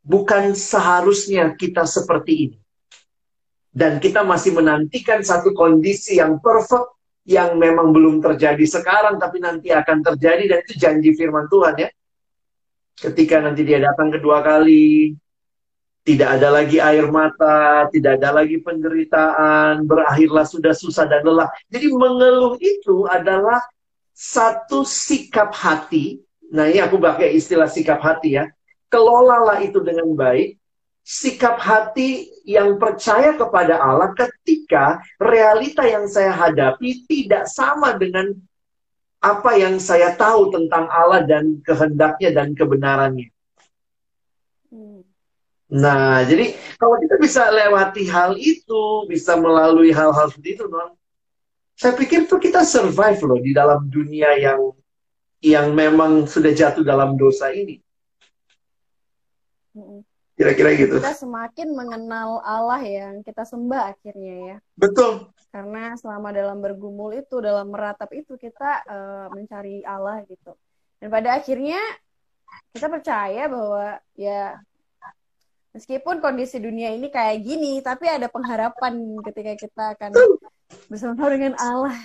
[0.00, 2.61] bukan seharusnya kita seperti ini.
[3.72, 6.92] Dan kita masih menantikan satu kondisi yang perfect
[7.24, 11.88] yang memang belum terjadi sekarang tapi nanti akan terjadi dan itu janji firman Tuhan ya.
[13.00, 15.16] Ketika nanti dia datang kedua kali,
[16.02, 21.48] tidak ada lagi air mata, tidak ada lagi penderitaan, berakhirlah sudah susah dan lelah.
[21.70, 23.62] Jadi mengeluh itu adalah
[24.12, 26.20] satu sikap hati.
[26.52, 28.44] Nah ini aku pakai istilah sikap hati ya.
[28.92, 30.61] Kelolalah itu dengan baik.
[31.02, 38.30] Sikap hati yang percaya kepada Allah ketika realita yang saya hadapi tidak sama dengan
[39.22, 43.30] apa yang saya tahu tentang Allah dan kehendaknya dan kebenarannya.
[44.70, 45.02] Hmm.
[45.72, 50.94] Nah, jadi kalau kita bisa lewati hal itu, bisa melalui hal-hal seperti itu, non,
[51.78, 54.60] saya pikir tuh kita survive loh di dalam dunia yang
[55.42, 57.82] yang memang sudah jatuh dalam dosa ini.
[60.32, 60.96] Kira-kira gitu.
[60.96, 64.56] Kita semakin mengenal Allah yang kita sembah akhirnya ya.
[64.74, 65.28] Betul.
[65.52, 70.56] Karena selama dalam bergumul itu, dalam meratap itu kita uh, mencari Allah gitu.
[70.96, 71.78] Dan pada akhirnya
[72.72, 74.56] kita percaya bahwa ya
[75.76, 80.10] meskipun kondisi dunia ini kayak gini, tapi ada pengharapan ketika kita akan
[80.88, 81.96] bersama dengan Allah.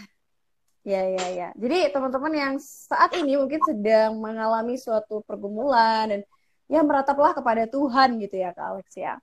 [0.87, 1.49] Ya, ya, ya.
[1.55, 6.21] Jadi teman-teman yang saat ini mungkin sedang mengalami suatu pergumulan dan
[6.67, 9.15] ya merataplah kepada Tuhan gitu ya Kak Alex ya.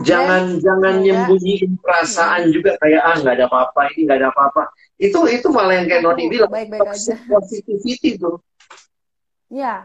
[0.00, 2.52] Jangan dan, jangan ya, nyembunyiin perasaan hmm.
[2.56, 4.62] juga kayak ah nggak ada apa-apa ini nggak ada apa-apa.
[4.96, 7.14] Itu itu malah yang kayak Noni bilang baik -baik aja.
[7.28, 8.40] positivity tuh.
[9.52, 9.84] Ya,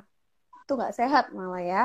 [0.63, 1.83] itu nggak sehat malah ya.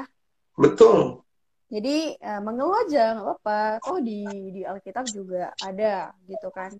[0.54, 1.26] Betul.
[1.72, 3.60] Jadi uh, mengeluh aja nggak apa-apa.
[3.90, 4.22] Oh di
[4.54, 6.70] di Alkitab juga ada gitu kan.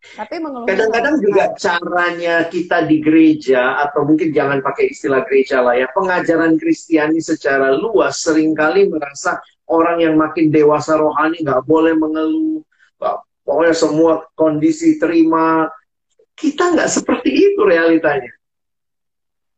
[0.00, 0.64] Tapi mengeluh.
[0.64, 5.92] Kadang-kadang juga caranya kita di gereja atau mungkin jangan pakai istilah gereja lah ya.
[5.92, 9.36] Pengajaran Kristiani secara luas sering kali merasa
[9.68, 12.64] orang yang makin dewasa rohani nggak boleh mengeluh.
[13.44, 15.68] Pokoknya semua kondisi terima.
[16.32, 18.32] Kita nggak seperti itu realitanya.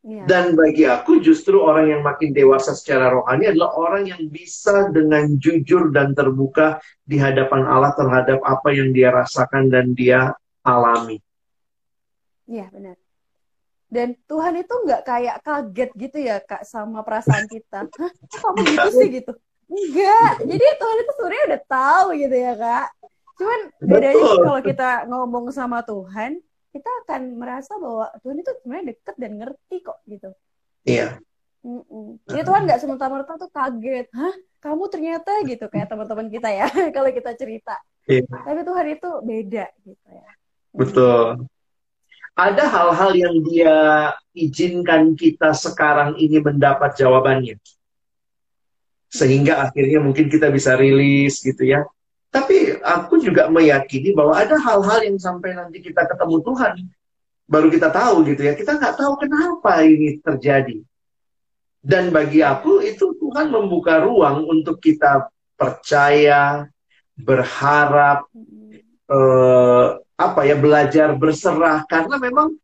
[0.03, 0.27] Iya.
[0.27, 5.39] Dan bagi aku justru orang yang makin dewasa secara rohani adalah orang yang bisa dengan
[5.39, 10.35] jujur dan terbuka di hadapan Allah terhadap apa yang dia rasakan dan dia
[10.67, 11.23] alami.
[12.51, 12.99] Iya benar.
[13.87, 17.87] Dan Tuhan itu nggak kayak kaget gitu ya kak sama perasaan kita.
[18.03, 18.11] Hah,
[18.43, 19.31] kamu gitu sih gitu?
[19.71, 20.33] Enggak.
[20.43, 22.87] Jadi Tuhan itu sebenarnya udah tahu gitu ya kak.
[23.39, 29.15] Cuman bedanya kalau kita ngomong sama Tuhan, kita akan merasa bahwa Tuhan itu sebenarnya deket
[29.21, 30.29] dan ngerti kok gitu.
[30.89, 31.21] Iya.
[31.63, 32.19] Mm-mm.
[32.27, 37.07] Jadi Tuhan nggak semerta-merta tuh kaget, hah kamu ternyata gitu kayak teman-teman kita ya kalau
[37.13, 37.79] kita cerita.
[38.09, 38.27] Iya.
[38.27, 40.29] Tapi Tuhan itu beda gitu ya.
[40.73, 41.47] Betul.
[42.33, 43.77] Ada hal-hal yang dia
[44.33, 47.61] izinkan kita sekarang ini mendapat jawabannya.
[49.13, 51.85] Sehingga akhirnya mungkin kita bisa rilis gitu ya.
[52.33, 56.73] Tapi aku juga meyakini bahwa ada hal-hal yang sampai nanti kita ketemu Tuhan,
[57.45, 58.57] baru kita tahu gitu ya.
[58.57, 60.81] Kita nggak tahu kenapa ini terjadi.
[61.77, 66.65] Dan bagi aku itu Tuhan membuka ruang untuk kita percaya,
[67.13, 68.25] berharap,
[69.13, 72.55] eh, apa ya belajar berserah karena memang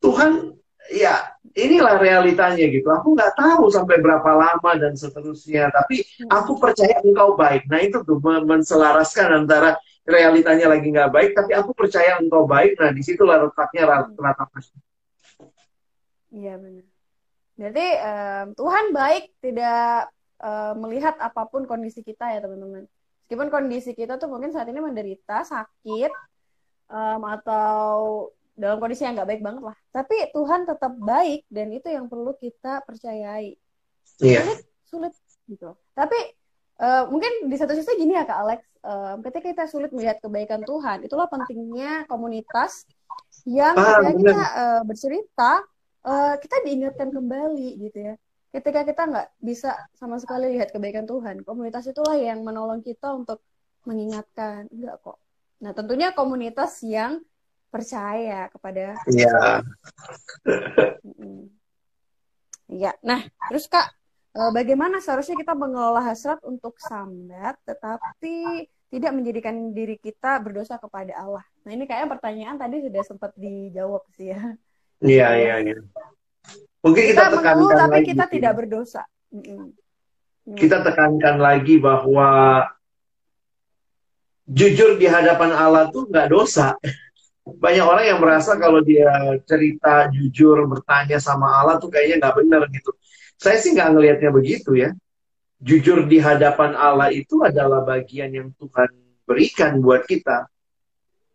[0.00, 0.54] Tuhan
[0.92, 2.86] ya inilah realitanya gitu.
[2.90, 6.30] Aku nggak tahu sampai berapa lama dan seterusnya, tapi hmm.
[6.30, 7.66] aku percaya engkau baik.
[7.66, 12.78] Nah itu tuh menselaraskan antara realitanya lagi nggak baik, tapi aku percaya engkau baik.
[12.78, 14.46] Nah di situlah letaknya rata
[16.30, 16.86] Iya benar.
[17.58, 20.08] Berarti um, Tuhan baik tidak
[20.40, 22.86] uh, melihat apa pun kondisi kita ya teman-teman.
[23.26, 26.10] Meskipun kondisi kita tuh mungkin saat ini menderita, sakit,
[26.90, 27.86] um, atau
[28.58, 29.78] dalam kondisi yang nggak baik banget lah.
[29.90, 33.58] Tapi Tuhan tetap baik dan itu yang perlu kita percayai.
[34.22, 34.46] Iya.
[34.46, 35.14] Sulit, sulit
[35.50, 35.74] gitu.
[35.98, 36.18] Tapi
[36.78, 40.62] uh, mungkin di satu sisi gini ya Kak Alex, uh, ketika kita sulit melihat kebaikan
[40.62, 42.86] Tuhan, itulah pentingnya komunitas
[43.48, 45.64] yang ah, kita uh, bercerita,
[46.06, 48.14] uh, kita diingatkan kembali gitu ya.
[48.50, 53.42] Ketika kita nggak bisa sama sekali lihat kebaikan Tuhan, komunitas itulah yang menolong kita untuk
[53.86, 55.18] mengingatkan, enggak kok.
[55.62, 57.22] Nah, tentunya komunitas yang
[57.70, 59.62] percaya kepada Iya.
[62.70, 62.92] Iya.
[63.02, 63.90] Nah, terus Kak,
[64.34, 71.14] eh, bagaimana seharusnya kita mengelola hasrat untuk sambat tetapi tidak menjadikan diri kita berdosa kepada
[71.14, 71.46] Allah?
[71.66, 74.42] Nah, ini kayaknya pertanyaan tadi sudah sempat dijawab sih ya.
[75.00, 75.76] Iya, iya, iya.
[76.84, 78.34] Mungkin kita, kita tekankan mengeluh, tapi kita lagi.
[78.38, 79.02] tidak berdosa.
[80.50, 82.28] Kita tekankan lagi bahwa
[84.50, 86.74] jujur di hadapan Allah tuh nggak dosa
[87.46, 89.10] banyak orang yang merasa kalau dia
[89.48, 92.90] cerita jujur bertanya sama Allah tuh kayaknya nggak benar gitu.
[93.40, 94.92] Saya sih nggak ngelihatnya begitu ya.
[95.60, 98.88] jujur di hadapan Allah itu adalah bagian yang Tuhan
[99.28, 100.48] berikan buat kita.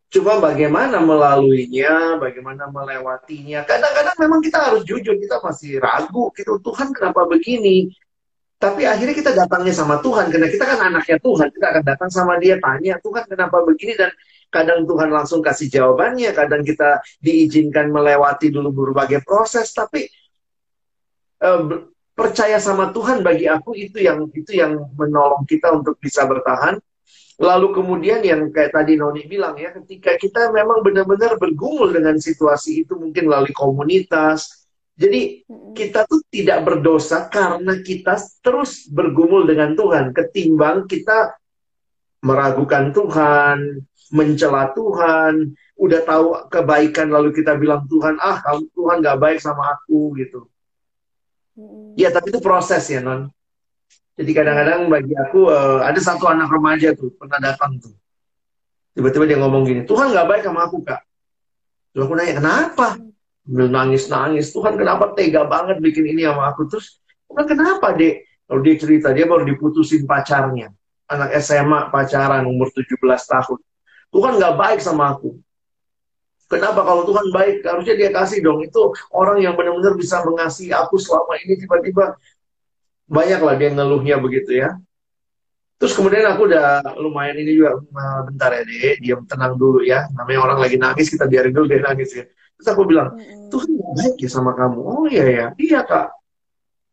[0.09, 3.65] Cuma bagaimana melaluinya, bagaimana melewatinya.
[3.69, 6.57] Kadang-kadang memang kita harus jujur, kita masih ragu gitu.
[6.61, 7.93] Tuhan kenapa begini?
[8.55, 11.47] Tapi akhirnya kita datangnya sama Tuhan, karena kita kan anaknya Tuhan.
[11.51, 13.93] Kita akan datang sama dia, tanya, Tuhan kenapa begini?
[13.99, 14.09] Dan
[14.55, 19.75] kadang Tuhan langsung kasih jawabannya, kadang kita diizinkan melewati dulu berbagai proses.
[19.75, 20.07] Tapi
[21.43, 21.61] eh,
[22.15, 26.79] percaya sama Tuhan bagi aku itu yang itu yang menolong kita untuk bisa bertahan
[27.35, 32.87] Lalu kemudian yang kayak tadi Noni bilang ya, ketika kita memang benar-benar bergumul dengan situasi
[32.87, 34.67] itu mungkin melalui komunitas.
[34.95, 35.43] Jadi
[35.75, 40.15] kita tuh tidak berdosa karena kita terus bergumul dengan Tuhan.
[40.15, 41.35] Ketimbang kita
[42.23, 49.17] meragukan Tuhan, mencela Tuhan, udah tahu kebaikan lalu kita bilang Tuhan, ah kamu Tuhan gak
[49.17, 50.45] baik sama aku gitu.
[51.95, 53.31] Ya tapi itu proses ya non.
[54.15, 57.95] Jadi kadang-kadang bagi aku uh, ada satu anak remaja tuh pernah datang tuh.
[58.95, 61.03] Tiba-tiba dia ngomong gini, Tuhan nggak baik sama aku kak.
[61.95, 62.87] Lalu aku nanya kenapa?
[63.43, 66.67] Sambil nangis-nangis, Tuhan kenapa tega banget bikin ini sama aku?
[66.71, 68.23] Terus, kenapa dek?
[68.47, 70.71] Lalu dia cerita, dia baru diputusin pacarnya.
[71.11, 73.59] Anak SMA pacaran umur 17 tahun.
[74.15, 75.35] Tuhan nggak baik sama aku.
[76.47, 77.67] Kenapa kalau Tuhan baik?
[77.67, 78.63] Harusnya dia kasih dong.
[78.63, 82.15] Itu orang yang benar-benar bisa mengasihi aku selama ini tiba-tiba
[83.11, 84.79] banyak lah dia ngeluhnya begitu ya.
[85.75, 87.75] Terus kemudian aku udah lumayan ini juga
[88.23, 90.07] bentar ya deh, diam tenang dulu ya.
[90.15, 92.23] Namanya orang lagi nangis kita biarin dulu dia nangis ya.
[92.55, 93.19] Terus aku bilang,
[93.51, 94.79] Tuhan gak baik ya sama kamu.
[94.79, 96.15] Oh iya ya, iya kak.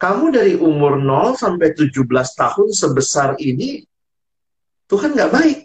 [0.03, 1.95] Kamu dari umur 0 sampai 17
[2.35, 3.87] tahun sebesar ini,
[4.91, 5.62] Tuhan gak baik.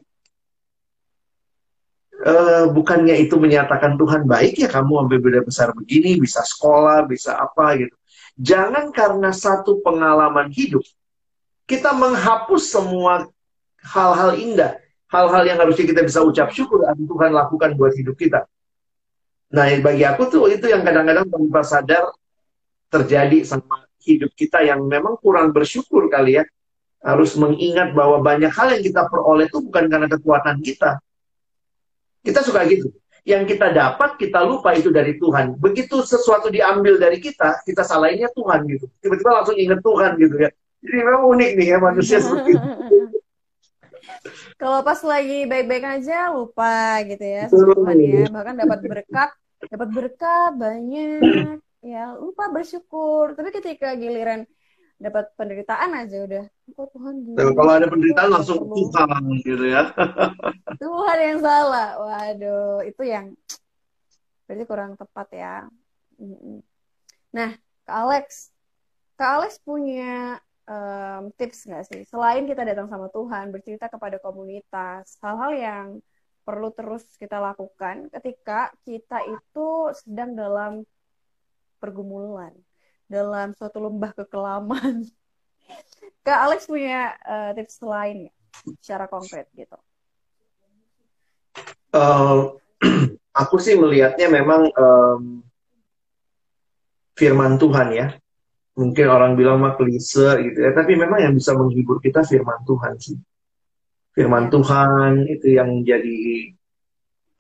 [2.28, 2.34] E,
[2.76, 7.80] bukannya itu menyatakan Tuhan baik ya kamu sampai beda besar begini, bisa sekolah, bisa apa
[7.80, 7.96] gitu.
[8.36, 10.84] Jangan karena satu pengalaman hidup,
[11.63, 13.32] kita menghapus semua
[13.80, 14.76] hal-hal indah,
[15.08, 18.44] hal-hal yang harusnya kita bisa ucap syukur dan Tuhan lakukan buat hidup kita.
[19.48, 22.12] Nah, bagi aku tuh itu yang kadang-kadang tanpa sadar
[22.92, 26.44] terjadi sama hidup kita yang memang kurang bersyukur kali ya.
[27.00, 31.00] Harus mengingat bahwa banyak hal yang kita peroleh itu bukan karena kekuatan kita.
[32.28, 32.92] Kita suka gitu
[33.28, 35.60] yang kita dapat kita lupa itu dari Tuhan.
[35.60, 38.88] Begitu sesuatu diambil dari kita, kita salahinnya Tuhan gitu.
[39.04, 40.50] Tiba-tiba langsung ingat Tuhan gitu ya.
[40.80, 42.68] Jadi memang unik nih ya manusia seperti itu.
[44.62, 48.26] Kalau pas lagi baik-baik aja lupa gitu ya Tuhan ya.
[48.32, 49.30] Bahkan dapat berkat,
[49.68, 53.36] dapat berkat banyak, ya lupa bersyukur.
[53.36, 54.48] Tapi ketika giliran
[54.97, 56.43] dapat penderitaan aja udah.
[56.73, 59.93] Kok Tuhan kalau ada penderitaan langsung Tuhan gitu ya.
[60.83, 61.89] Tuhan yang salah.
[62.01, 63.38] Waduh itu yang
[64.49, 65.55] berarti kurang tepat ya.
[67.31, 67.51] Nah
[67.86, 68.49] Kak Alex.
[69.17, 72.01] Kak Alex punya um, tips nggak sih?
[72.10, 75.88] Selain kita datang sama Tuhan bercerita kepada komunitas hal-hal yang
[76.41, 80.88] perlu terus kita lakukan ketika kita itu sedang dalam
[81.83, 82.55] pergumulan
[83.08, 85.08] dalam suatu lembah kekelaman.
[86.28, 88.34] Kak Alex punya uh, tips lain ya,
[88.84, 89.80] secara konkret gitu?
[91.96, 92.56] Uh,
[93.41, 95.41] aku sih melihatnya memang um,
[97.15, 98.08] firman Tuhan ya.
[98.78, 102.93] Mungkin orang bilang mah klise gitu ya, tapi memang yang bisa menghibur kita firman Tuhan
[103.02, 103.17] sih.
[104.13, 106.54] Firman Tuhan itu yang jadi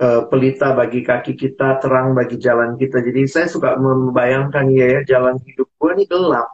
[0.01, 3.01] uh, pelita bagi kaki kita, terang bagi jalan kita.
[3.01, 6.49] Jadi saya suka membayangkan ya, ya jalan hidup gue ini gelap.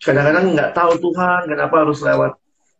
[0.00, 2.32] Kadang-kadang nggak tahu Tuhan kenapa harus lewat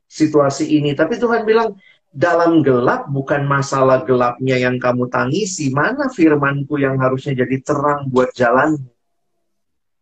[0.09, 0.97] situasi ini.
[0.97, 1.77] Tapi Tuhan bilang
[2.11, 5.71] dalam gelap bukan masalah gelapnya yang kamu tangisi.
[5.71, 8.81] Mana firmanku yang harusnya jadi terang buat jalan.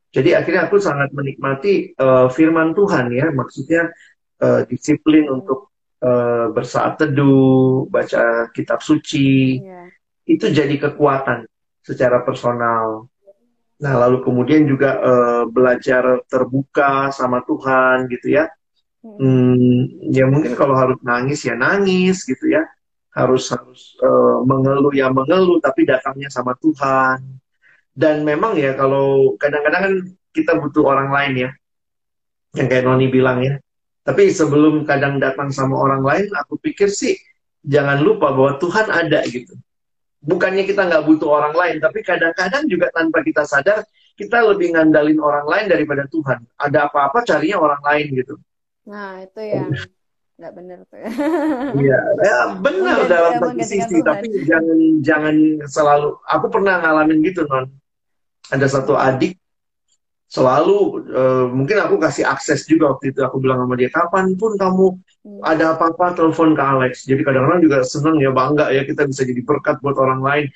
[0.09, 3.29] Jadi akhirnya aku sangat menikmati uh, firman Tuhan ya.
[3.29, 3.93] Maksudnya
[4.41, 5.68] uh, disiplin untuk
[6.03, 9.87] uh, bersaat teduh, baca kitab suci, yeah.
[10.27, 11.47] itu jadi kekuatan
[11.83, 13.09] secara personal.
[13.79, 18.51] Nah, lalu kemudian juga uh, belajar terbuka sama Tuhan gitu ya.
[18.99, 22.67] Hmm, ya mungkin kalau harus nangis ya nangis gitu ya.
[23.15, 27.23] Harus harus uh, mengeluh ya mengeluh tapi datangnya sama Tuhan.
[27.95, 29.95] Dan memang ya kalau kadang-kadang kan
[30.35, 31.51] kita butuh orang lain ya.
[32.59, 33.63] Yang kayak Noni bilang ya,
[34.09, 37.13] tapi sebelum kadang datang sama orang lain, aku pikir sih
[37.61, 39.53] jangan lupa bahwa Tuhan ada gitu.
[40.25, 43.85] Bukannya kita nggak butuh orang lain, tapi kadang-kadang juga tanpa kita sadar,
[44.17, 46.41] kita lebih ngandalin orang lain daripada Tuhan.
[46.57, 48.35] Ada apa-apa carinya orang lain gitu.
[48.89, 49.77] Nah, itu yang
[50.41, 51.11] nggak benar tuh ya.
[51.85, 55.37] Iya, ya, benar dalam satu sisi, tapi jangan jangan
[55.69, 56.17] selalu.
[56.25, 57.69] Aku pernah ngalamin gitu non.
[58.49, 59.38] Ada satu adik
[60.29, 63.25] selalu uh, mungkin aku kasih akses juga waktu itu.
[63.25, 64.87] Aku bilang sama dia kapan pun kamu
[65.25, 65.41] hmm.
[65.41, 67.09] ada apa-apa telepon ke Alex.
[67.09, 70.47] Jadi kadang-kadang juga seneng ya bangga ya kita bisa jadi berkat buat orang lain.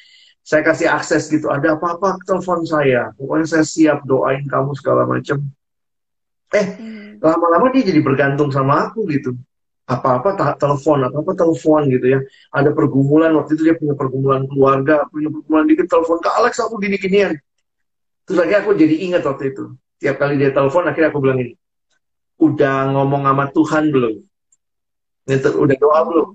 [0.45, 3.17] Saya kasih akses gitu ada apa-apa telepon saya.
[3.17, 5.41] Pokoknya saya siap doain kamu segala macam
[6.53, 7.25] eh hmm.
[7.25, 9.33] lama-lama dia jadi bergantung sama aku gitu.
[9.89, 12.21] Apa-apa telepon apa-apa telepon gitu ya.
[12.53, 16.77] Ada pergumulan waktu itu dia punya pergumulan keluarga punya pergumulan dikit telepon ke Alex aku
[16.77, 17.41] gini-ginian
[18.33, 19.77] terus lagi aku jadi ingat waktu itu.
[20.01, 21.53] Tiap kali dia telepon akhirnya aku bilang ini
[22.41, 24.15] udah ngomong sama Tuhan belum?
[25.61, 26.29] Udah doa belum?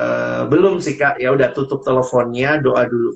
[0.00, 1.20] Uh, belum sih kak.
[1.20, 3.12] Ya udah tutup teleponnya doa dulu.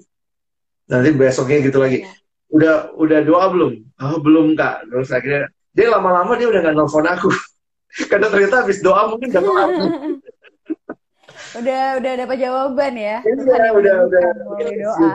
[0.92, 2.04] Nanti besoknya gitu lagi.
[2.04, 2.12] Iya.
[2.52, 3.72] udah udah doa belum?
[3.96, 4.84] Oh belum kak.
[4.92, 7.32] Terus akhirnya dia lama-lama dia udah nggak nelfon aku.
[8.12, 9.64] Karena ternyata habis doa mungkin udah doa
[11.64, 13.24] udah udah dapat jawaban ya.
[13.24, 14.26] Iya udah udah.
[14.52, 15.10] udah doa.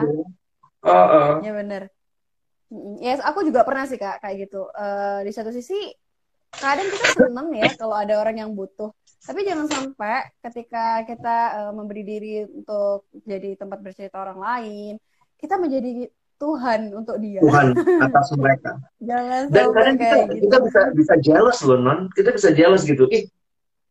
[0.85, 1.33] Oh, oh.
[1.45, 1.94] ya benar Ya,
[3.01, 4.67] yes, aku juga pernah sih kak kayak gitu.
[4.73, 5.75] Uh, di satu sisi
[6.55, 8.91] kadang kita seneng ya kalau ada orang yang butuh.
[9.25, 14.93] Tapi jangan sampai ketika kita uh, memberi diri untuk jadi tempat bercerita orang lain,
[15.41, 17.41] kita menjadi Tuhan untuk dia.
[17.41, 17.73] Tuhan
[18.05, 18.77] atas mereka.
[19.01, 20.41] Jangan Dan kadang kita, gitu.
[20.45, 21.99] kita bisa bisa jealous loh non.
[22.13, 23.09] Kita bisa jealous gitu.
[23.09, 23.25] Ih,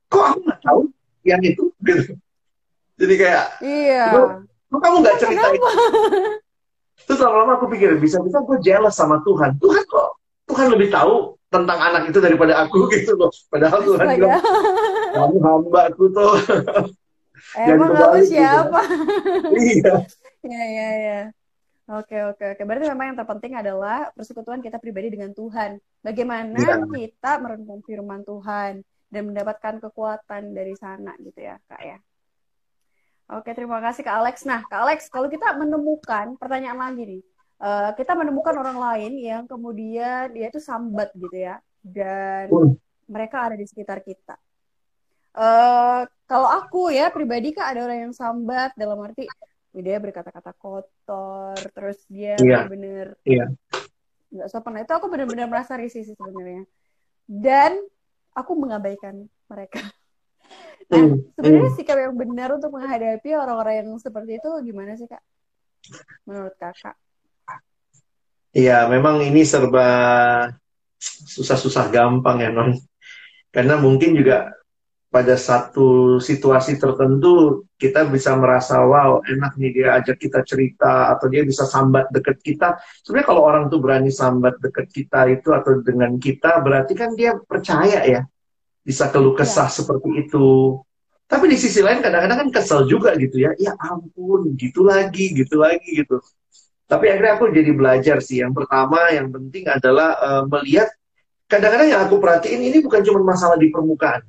[0.07, 0.81] kok aku nggak tahu
[1.27, 2.15] yang itu gitu.
[3.01, 4.07] Jadi kayak, iya.
[4.71, 5.67] Kok kamu nggak cerita itu?
[7.05, 9.59] Terus lama-lama aku pikir, bisa-bisa gue jealous sama Tuhan.
[9.59, 10.09] Tuhan kok,
[10.49, 13.31] Tuhan lebih tahu tentang anak itu daripada aku gitu loh.
[13.51, 14.41] Padahal Tuhan bilang,
[15.15, 16.33] kamu hamba aku tuh.
[17.55, 18.31] Emang kamu gitu.
[18.35, 18.81] siapa?
[19.63, 19.95] iya.
[20.45, 21.21] Iya, iya, iya.
[21.85, 22.63] Oke, oke, oke.
[22.65, 25.77] Berarti memang yang terpenting adalah persekutuan kita pribadi dengan Tuhan.
[26.01, 26.81] Bagaimana ya.
[26.81, 28.81] kita merenungkan firman Tuhan
[29.13, 32.01] dan mendapatkan kekuatan dari sana gitu ya, Kak ya.
[33.25, 34.45] Oke, terima kasih Kak Alex.
[34.45, 37.23] Nah, Kak Alex, kalau kita menemukan pertanyaan lagi nih,
[37.57, 42.77] uh, kita menemukan orang lain yang kemudian dia itu sambat gitu ya, dan uh.
[43.09, 44.37] mereka ada di sekitar kita.
[45.35, 49.27] Uh, kalau aku ya pribadi kak ada orang yang sambat dalam arti
[49.75, 52.63] dia berkata-kata kotor, terus dia yeah.
[52.63, 53.49] benar-benar yeah.
[54.31, 54.85] nggak sopan.
[54.85, 56.63] Itu aku benar-benar merasa risih sih sebenarnya.
[57.27, 57.83] Dan
[58.37, 59.81] aku mengabaikan mereka.
[60.91, 61.79] Nah, hmm, sebenarnya hmm.
[61.81, 65.23] sikap yang benar untuk menghadapi orang-orang yang seperti itu gimana sih kak?
[66.29, 66.97] Menurut kakak?
[68.55, 69.89] Iya, memang ini serba
[71.35, 72.77] susah-susah gampang ya non.
[73.51, 74.51] Karena mungkin juga
[75.15, 81.31] pada satu situasi tertentu kita bisa merasa wow enak nih dia ajak kita cerita atau
[81.31, 82.79] dia bisa sambat deket kita.
[83.03, 87.39] Sebenarnya kalau orang tuh berani sambat deket kita itu atau dengan kita berarti kan dia
[87.39, 88.23] percaya ya
[88.85, 89.41] bisa keluh iya.
[89.43, 89.75] kesah ya.
[89.81, 90.79] seperti itu.
[91.25, 93.57] Tapi di sisi lain kadang-kadang kan kesel juga gitu ya.
[93.57, 96.21] Ya ampun, gitu lagi, gitu lagi gitu.
[96.85, 98.45] Tapi akhirnya aku jadi belajar sih.
[98.45, 100.93] Yang pertama, yang penting adalah uh, melihat
[101.49, 104.21] kadang-kadang yang aku perhatiin ini bukan cuma masalah di permukaan.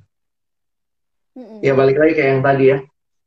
[1.60, 2.78] Ya balik lagi kayak yang tadi ya.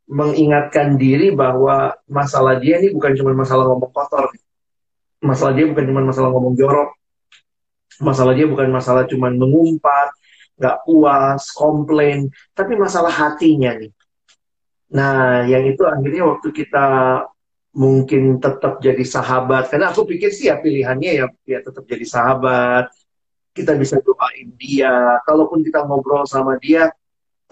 [0.09, 4.33] Mengingatkan diri bahwa masalah dia ini bukan cuma masalah ngomong kotor.
[5.21, 6.97] Masalah dia bukan cuma masalah ngomong jorok.
[8.01, 10.09] Masalah dia bukan masalah cuma mengumpat
[10.59, 13.95] nggak puas, komplain, tapi masalah hatinya nih.
[14.91, 16.87] Nah, yang itu akhirnya waktu kita
[17.79, 22.91] mungkin tetap jadi sahabat, karena aku pikir sih ya pilihannya ya, ya tetap jadi sahabat,
[23.55, 26.91] kita bisa doain dia, kalaupun kita ngobrol sama dia,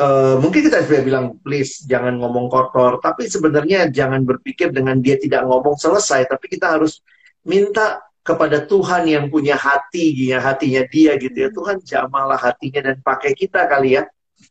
[0.00, 5.18] uh, mungkin kita bisa bilang please jangan ngomong kotor, tapi sebenarnya jangan berpikir dengan dia
[5.18, 7.02] tidak ngomong selesai, tapi kita harus
[7.46, 11.48] minta kepada Tuhan yang punya hati, ya hatinya dia gitu ya.
[11.54, 14.02] Tuhan jamalah hatinya dan pakai kita kali ya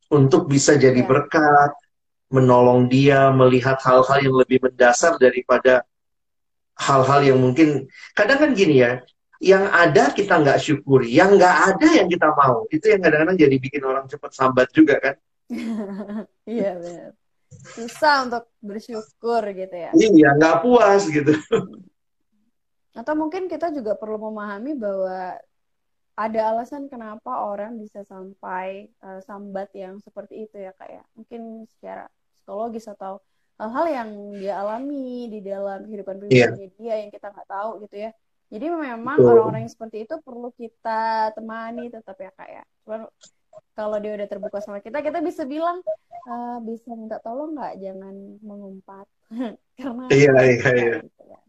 [0.07, 1.03] untuk bisa jadi ya.
[1.03, 1.75] berkat,
[2.31, 5.83] menolong dia melihat hal-hal yang lebih mendasar daripada
[6.79, 9.03] hal-hal yang mungkin kadang kan gini ya,
[9.43, 12.63] yang ada kita nggak syukuri, yang nggak ada yang kita mau.
[12.71, 15.15] Itu yang kadang-kadang jadi bikin orang cepat sambat juga kan.
[16.47, 17.11] iya benar.
[17.75, 19.91] Susah untuk bersyukur gitu ya.
[19.95, 21.35] Iya, nggak puas gitu.
[22.95, 25.35] Atau mungkin kita juga perlu memahami bahwa
[26.15, 31.03] ada alasan kenapa orang bisa sampai uh, sambat yang seperti itu ya kak ya.
[31.19, 32.07] Mungkin secara
[32.39, 33.19] psikologis atau
[33.59, 36.47] hal-hal yang dia alami di dalam kehidupan iya.
[36.47, 36.75] pribadinya yeah.
[36.79, 38.11] dia yang kita nggak tahu gitu ya.
[38.47, 42.63] Jadi memang orang-orang yang seperti itu perlu kita temani tetap ya kak ya.
[42.87, 43.11] Cuman
[43.75, 45.83] kalau dia udah terbuka sama kita, kita bisa bilang
[46.23, 46.33] e,
[46.63, 49.07] bisa minta tolong nggak, jangan mengumpat
[49.79, 50.95] karena iya iya iya.
[51.03, 51.44] Gitu ya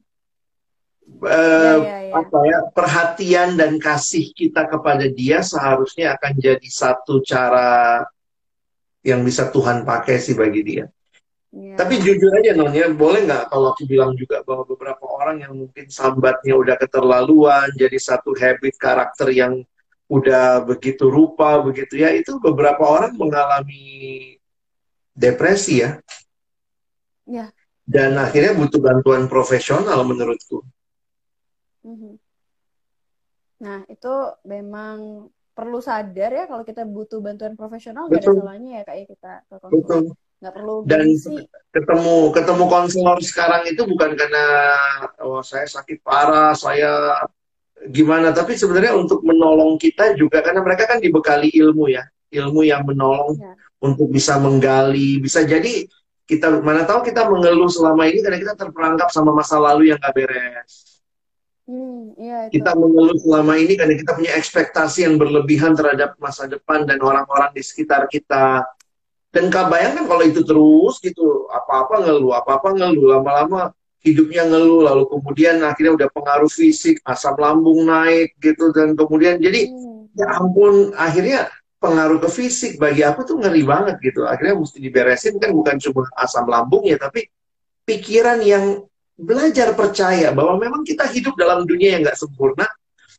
[1.22, 7.22] uh, ya, ya, apa ya perhatian dan kasih kita kepada dia seharusnya akan jadi satu
[7.22, 8.04] cara
[9.06, 10.84] yang bisa Tuhan pakai sih bagi dia.
[11.54, 11.78] Ya.
[11.78, 15.88] Tapi jujur aja Nonya, boleh nggak kalau aku bilang juga bahwa beberapa orang yang mungkin
[15.88, 19.64] sambatnya udah keterlaluan, jadi satu habit karakter yang
[20.06, 24.36] udah begitu rupa begitu ya itu beberapa orang mengalami
[25.16, 25.98] depresi ya.
[27.26, 27.50] Ya.
[27.86, 30.62] Dan akhirnya butuh bantuan profesional menurutku.
[31.86, 32.12] Mhm.
[33.62, 34.14] Nah, itu
[34.44, 39.32] memang perlu sadar ya kalau kita butuh bantuan profesional nggak ada salahnya ya kayak kita
[39.48, 40.12] ke konselor.
[40.36, 41.36] Nggak perlu Dan gengsi.
[41.72, 44.44] ketemu ketemu konselor sekarang itu bukan karena
[45.24, 47.16] oh saya sakit parah, saya
[47.88, 52.04] gimana, tapi sebenarnya untuk menolong kita juga karena mereka kan dibekali ilmu ya,
[52.36, 53.56] ilmu yang menolong Ya.
[53.80, 55.88] untuk bisa menggali, bisa jadi
[56.28, 60.12] kita mana tahu kita mengeluh selama ini karena kita terperangkap sama masa lalu yang gak
[60.12, 60.95] beres.
[61.66, 62.62] Hmm, iya itu.
[62.62, 67.50] Kita mengeluh selama ini karena kita punya ekspektasi yang berlebihan terhadap masa depan dan orang-orang
[67.50, 68.62] di sekitar kita.
[69.34, 75.10] Dan kak bayangkan kalau itu terus gitu, apa-apa ngeluh, apa-apa ngeluh, lama-lama hidupnya ngeluh, lalu
[75.10, 80.06] kemudian akhirnya udah pengaruh fisik, asam lambung naik gitu, dan kemudian jadi Hmm.
[80.14, 81.50] ya ampun, akhirnya
[81.82, 84.22] pengaruh ke fisik bagi aku tuh ngeri banget gitu.
[84.24, 87.26] Akhirnya mesti diberesin kan bukan cuma asam lambung ya, tapi
[87.84, 88.86] pikiran yang
[89.16, 92.68] belajar percaya bahwa memang kita hidup dalam dunia yang nggak sempurna,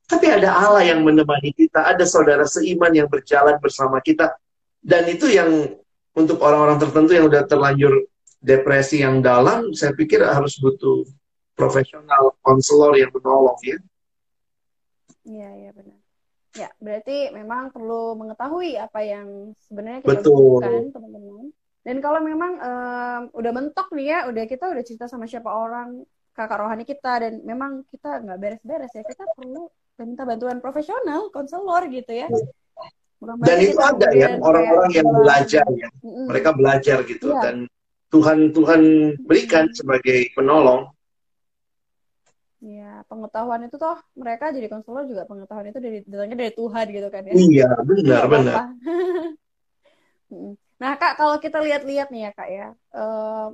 [0.06, 4.38] tapi ada Allah yang menemani kita, ada saudara seiman yang berjalan bersama kita,
[4.80, 5.76] dan itu yang
[6.14, 8.08] untuk orang-orang tertentu yang udah terlanjur
[8.40, 11.04] depresi yang dalam, saya pikir harus butuh
[11.58, 13.78] profesional konselor yang menolong ya.
[15.28, 16.00] Iya, iya benar.
[16.58, 20.62] Ya, berarti memang perlu mengetahui apa yang sebenarnya kita Betul.
[20.62, 21.46] butuhkan, teman-teman.
[21.88, 26.04] Dan kalau memang em, udah mentok nih ya, udah kita udah cerita sama siapa orang
[26.36, 31.88] kakak rohani kita dan memang kita nggak beres-beres ya, kita perlu minta bantuan profesional, konselor
[31.88, 32.28] gitu ya.
[33.40, 35.90] Dan itu ada ya orang-orang yang belajar ya.
[36.04, 37.40] Mereka belajar gitu Iya.
[37.40, 37.56] dan
[38.12, 38.82] Tuhan Tuhan
[39.24, 40.92] berikan sebagai penolong.
[42.60, 47.08] Ya, pengetahuan itu toh mereka jadi konselor juga pengetahuan itu dari datangnya dari Tuhan gitu
[47.08, 47.34] kan ya.
[47.34, 48.56] Iya, benar benar.
[50.78, 53.48] Nah, Kak, kalau kita lihat-lihat nih ya, Kak ya, eh,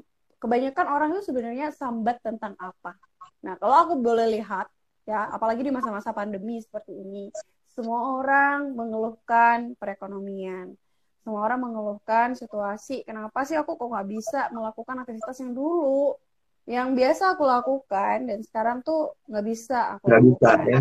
[0.44, 3.00] kebanyakan orang itu sebenarnya sambat tentang apa?
[3.48, 4.68] Nah, kalau aku boleh lihat,
[5.08, 7.32] ya, apalagi di masa-masa pandemi seperti ini,
[7.72, 10.76] semua orang mengeluhkan perekonomian.
[11.24, 16.20] Semua orang mengeluhkan situasi, kenapa sih aku kok nggak bisa melakukan aktivitas yang dulu,
[16.68, 20.80] yang biasa aku lakukan, dan sekarang tuh nggak bisa aku Nggak bisa lakukan ya.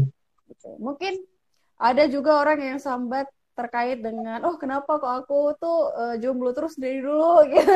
[0.51, 0.70] gitu.
[0.82, 1.12] Mungkin
[1.78, 6.77] ada juga orang yang sambat terkait dengan, oh kenapa kok aku tuh eh, jomblo terus
[6.81, 7.75] dari dulu gitu.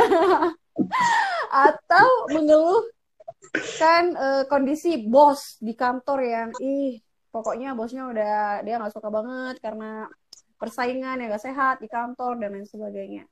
[1.53, 9.13] Atau mengeluhkan eh, kondisi bos di kantor yang, ih pokoknya bosnya udah dia nggak suka
[9.13, 10.09] banget karena
[10.57, 13.25] persaingan yang gak sehat di kantor dan lain sebagainya.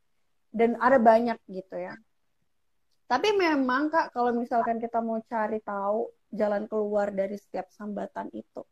[0.54, 1.96] Dan ada banyak gitu ya.
[3.04, 8.62] Tapi memang Kak, kalau misalkan kita mau cari tahu jalan keluar dari setiap sambatan itu,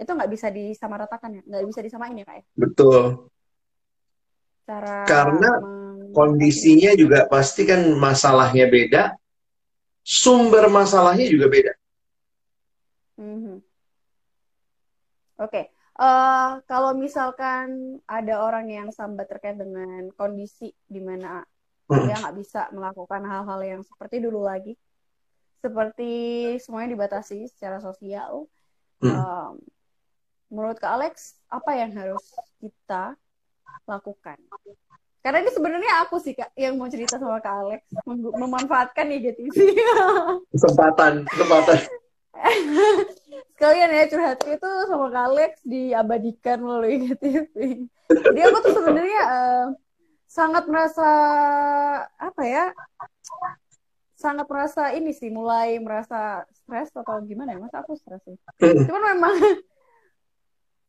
[0.00, 2.44] itu nggak bisa disamaratakan ya, nggak bisa disamain ya Kak ya.
[2.56, 3.28] Betul.
[4.64, 9.14] Cara Karena meng- Kondisinya juga pasti kan masalahnya beda.
[10.02, 11.70] Sumber masalahnya juga beda.
[13.14, 13.62] Mhm.
[15.38, 15.70] Oke,
[16.00, 21.44] Eh, kalau misalkan ada orang yang sambat terkait dengan kondisi di mana
[21.92, 22.08] Hmm.
[22.08, 24.80] dia nggak bisa melakukan hal-hal yang seperti dulu lagi,
[25.60, 26.12] seperti
[26.56, 28.48] semuanya dibatasi secara sosial.
[29.04, 29.60] Hmm.
[30.50, 32.26] Menurut Kak Alex, apa yang harus
[32.58, 33.14] kita
[33.86, 34.36] lakukan?
[35.22, 39.56] Karena ini sebenarnya aku sih Kak yang mau cerita sama Kak Alex, mem- memanfaatkan IGTV.
[40.54, 41.78] Kesempatan, kesempatan.
[43.54, 47.54] Sekalian ya curhatku itu sama Kak Alex diabadikan melalui IGTV.
[48.10, 49.66] Jadi aku tuh sebenarnya eh,
[50.26, 51.08] sangat merasa
[52.16, 52.72] apa ya?
[54.16, 57.60] Sangat merasa ini sih mulai merasa stres atau gimana ya?
[57.60, 58.36] Masa aku stres sih?
[58.88, 59.36] Cuman memang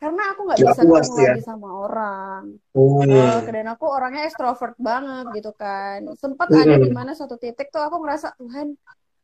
[0.01, 1.29] karena aku nggak bisa ketemu ya?
[1.29, 2.41] lagi sama orang.
[2.73, 3.05] Hmm.
[3.05, 6.01] Eh, dan aku orangnya extrovert banget gitu kan.
[6.17, 8.73] Sempat ada di mana suatu titik tuh aku ngerasa Tuhan,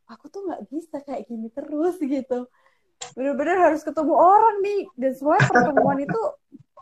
[0.06, 2.46] aku tuh nggak bisa kayak gini terus gitu.
[3.18, 4.82] Bener-bener harus ketemu orang nih.
[4.94, 6.22] Dan semuanya pertemuan itu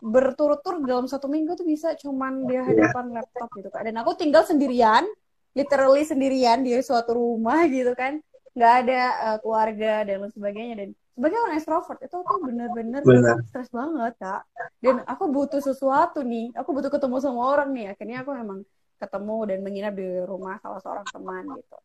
[0.04, 3.80] berturut-turut dalam satu minggu tuh bisa cuman di hadapan laptop gitu kan.
[3.80, 5.08] Dan aku tinggal sendirian,
[5.56, 8.20] literally sendirian di suatu rumah gitu kan.
[8.52, 9.00] Nggak ada
[9.32, 10.74] eh, keluarga dan lain sebagainya.
[10.84, 13.00] Dan sebagai orang extrovert itu tuh bener-bener
[13.48, 14.44] stres banget kak.
[14.84, 16.52] Dan aku butuh sesuatu nih.
[16.60, 17.96] Aku butuh ketemu sama orang nih.
[17.96, 18.60] Akhirnya aku memang
[19.00, 21.76] ketemu dan menginap di rumah salah seorang teman gitu.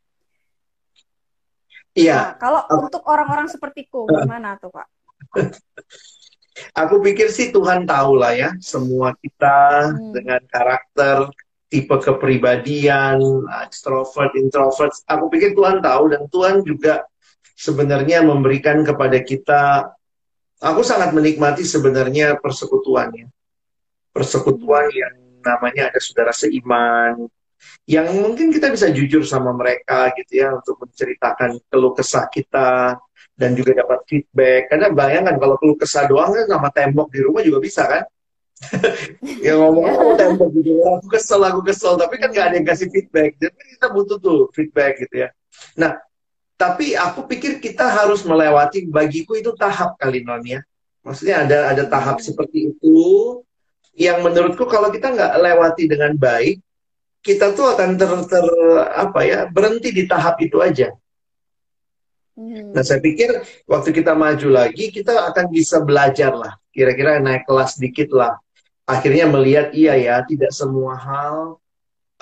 [1.92, 4.88] Iya, nah kalau untuk orang-orang sepertiku gimana tuh kak?
[6.76, 10.12] Aku pikir sih Tuhan tahu lah ya semua kita Hmm.
[10.12, 11.32] dengan karakter,
[11.72, 13.20] tipe kepribadian,
[13.64, 14.92] extrovert, introvert.
[15.08, 17.08] Aku pikir Tuhan tahu dan Tuhan juga
[17.56, 19.92] sebenarnya memberikan kepada kita
[20.62, 23.28] aku sangat menikmati sebenarnya persekutuannya.
[24.12, 27.26] Persekutuan yang namanya ada saudara seiman,
[27.88, 33.00] yang mungkin kita bisa jujur sama mereka gitu ya untuk menceritakan keluh kesah kita
[33.34, 34.70] dan juga dapat feedback.
[34.70, 38.04] Karena bayangkan kalau keluh kesah doang kan sama tembok di rumah juga bisa kan?
[39.42, 42.86] yang ngomong oh, tembok gitu, aku kesel, aku kesel, tapi kan nggak ada yang kasih
[42.94, 43.34] feedback.
[43.42, 45.28] Jadi kita butuh tuh feedback gitu ya.
[45.74, 45.98] Nah,
[46.62, 50.62] tapi aku pikir kita harus melewati bagiku itu tahap kali non ya.
[51.02, 52.98] Maksudnya ada ada tahap seperti itu
[53.98, 56.62] yang menurutku kalau kita nggak lewati dengan baik,
[57.18, 58.46] kita tuh akan ter, ter
[58.94, 60.94] apa ya berhenti di tahap itu aja.
[62.38, 62.70] Hmm.
[62.70, 67.74] Nah saya pikir waktu kita maju lagi kita akan bisa belajar lah, kira-kira naik kelas
[67.74, 68.38] dikit lah.
[68.86, 71.58] Akhirnya melihat iya ya tidak semua hal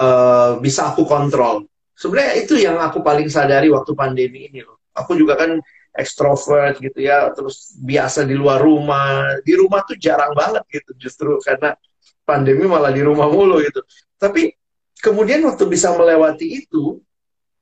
[0.01, 1.70] uh, bisa aku kontrol
[2.01, 4.81] sebenarnya itu yang aku paling sadari waktu pandemi ini loh.
[4.97, 5.61] Aku juga kan
[5.93, 9.37] ekstrovert gitu ya, terus biasa di luar rumah.
[9.45, 11.77] Di rumah tuh jarang banget gitu justru karena
[12.25, 13.85] pandemi malah di rumah mulu gitu.
[14.17, 14.57] Tapi
[15.05, 17.05] kemudian waktu bisa melewati itu,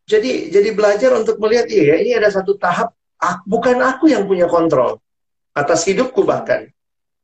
[0.06, 2.94] jadi jadi belajar untuk melihat iya ya ini ada satu tahap
[3.44, 5.02] bukan aku yang punya kontrol
[5.52, 6.70] atas hidupku bahkan.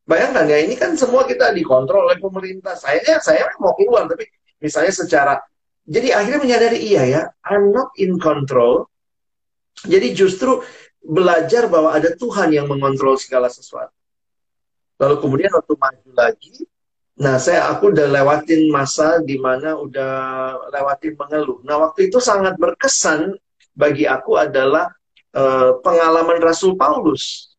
[0.04, 2.76] Bayangkan ya ini kan semua kita dikontrol oleh pemerintah.
[2.76, 4.28] Saya saya mau keluar tapi
[4.60, 5.40] misalnya secara
[5.84, 8.88] jadi akhirnya menyadari iya ya, I'm not in control.
[9.84, 10.64] Jadi justru
[11.04, 13.92] belajar bahwa ada Tuhan yang mengontrol segala sesuatu.
[14.96, 16.64] Lalu kemudian waktu maju lagi,
[17.20, 20.12] nah saya aku udah lewatin masa di mana udah
[20.72, 21.60] lewatin mengeluh.
[21.68, 23.36] Nah waktu itu sangat berkesan
[23.76, 24.88] bagi aku adalah
[25.36, 27.52] uh, pengalaman Rasul Paulus.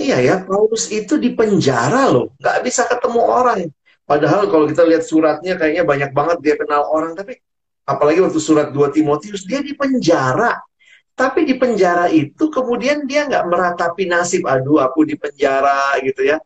[0.00, 3.68] Iya ya, Paulus itu di penjara loh, nggak bisa ketemu orang.
[4.10, 7.38] Padahal kalau kita lihat suratnya kayaknya banyak banget dia kenal orang, tapi
[7.86, 10.58] apalagi waktu surat 2 Timotius dia di penjara.
[11.14, 16.42] Tapi di penjara itu kemudian dia nggak meratapi nasib, aduh aku di penjara gitu ya.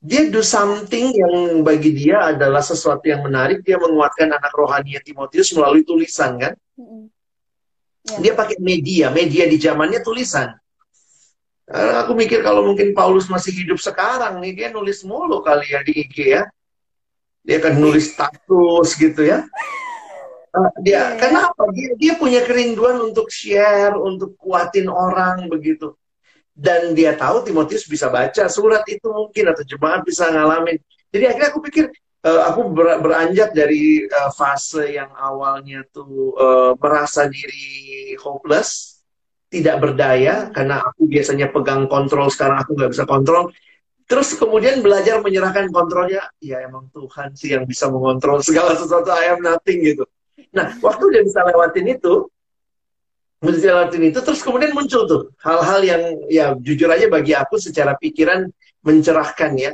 [0.00, 3.60] Dia do something yang bagi dia adalah sesuatu yang menarik.
[3.60, 6.56] Dia menguatkan anak rohani Timotius melalui tulisan kan.
[8.08, 8.16] Ya.
[8.16, 10.56] Dia pakai media, media di zamannya tulisan.
[11.68, 16.00] Aku mikir kalau mungkin Paulus masih hidup sekarang nih, dia nulis mulu kali ya di
[16.00, 16.48] IG ya
[17.44, 19.44] dia akan nulis status gitu ya.
[20.56, 21.06] Uh, dia yeah.
[21.20, 25.92] kenapa dia dia punya kerinduan untuk share untuk kuatin orang begitu.
[26.54, 30.78] Dan dia tahu Timotius bisa baca surat itu mungkin atau jemaat bisa ngalamin.
[31.10, 31.90] Jadi akhirnya aku pikir
[32.24, 39.02] uh, aku ber, beranjak dari uh, fase yang awalnya tuh uh, merasa diri hopeless
[39.52, 43.54] tidak berdaya karena aku biasanya pegang kontrol sekarang aku nggak bisa kontrol
[44.04, 49.32] Terus kemudian belajar menyerahkan kontrolnya, ya emang Tuhan sih yang bisa mengontrol segala sesuatu, I
[49.32, 50.04] am nothing gitu.
[50.52, 52.28] Nah, waktu dia bisa lewatin itu,
[53.40, 57.96] bisa lewatin itu, terus kemudian muncul tuh hal-hal yang ya jujur aja bagi aku secara
[57.96, 58.44] pikiran
[58.84, 59.72] mencerahkan ya.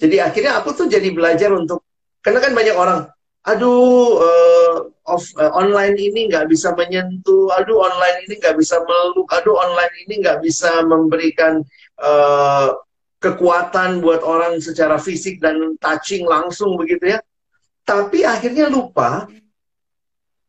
[0.00, 1.84] Jadi akhirnya aku tuh jadi belajar untuk,
[2.24, 3.04] karena kan banyak orang,
[3.44, 4.74] aduh uh,
[5.12, 9.94] off, uh, online ini nggak bisa menyentuh, aduh online ini nggak bisa meluk, aduh online
[10.08, 11.60] ini nggak bisa memberikan
[12.00, 12.72] uh,
[13.18, 17.20] kekuatan buat orang secara fisik dan touching langsung begitu ya.
[17.82, 19.26] Tapi akhirnya lupa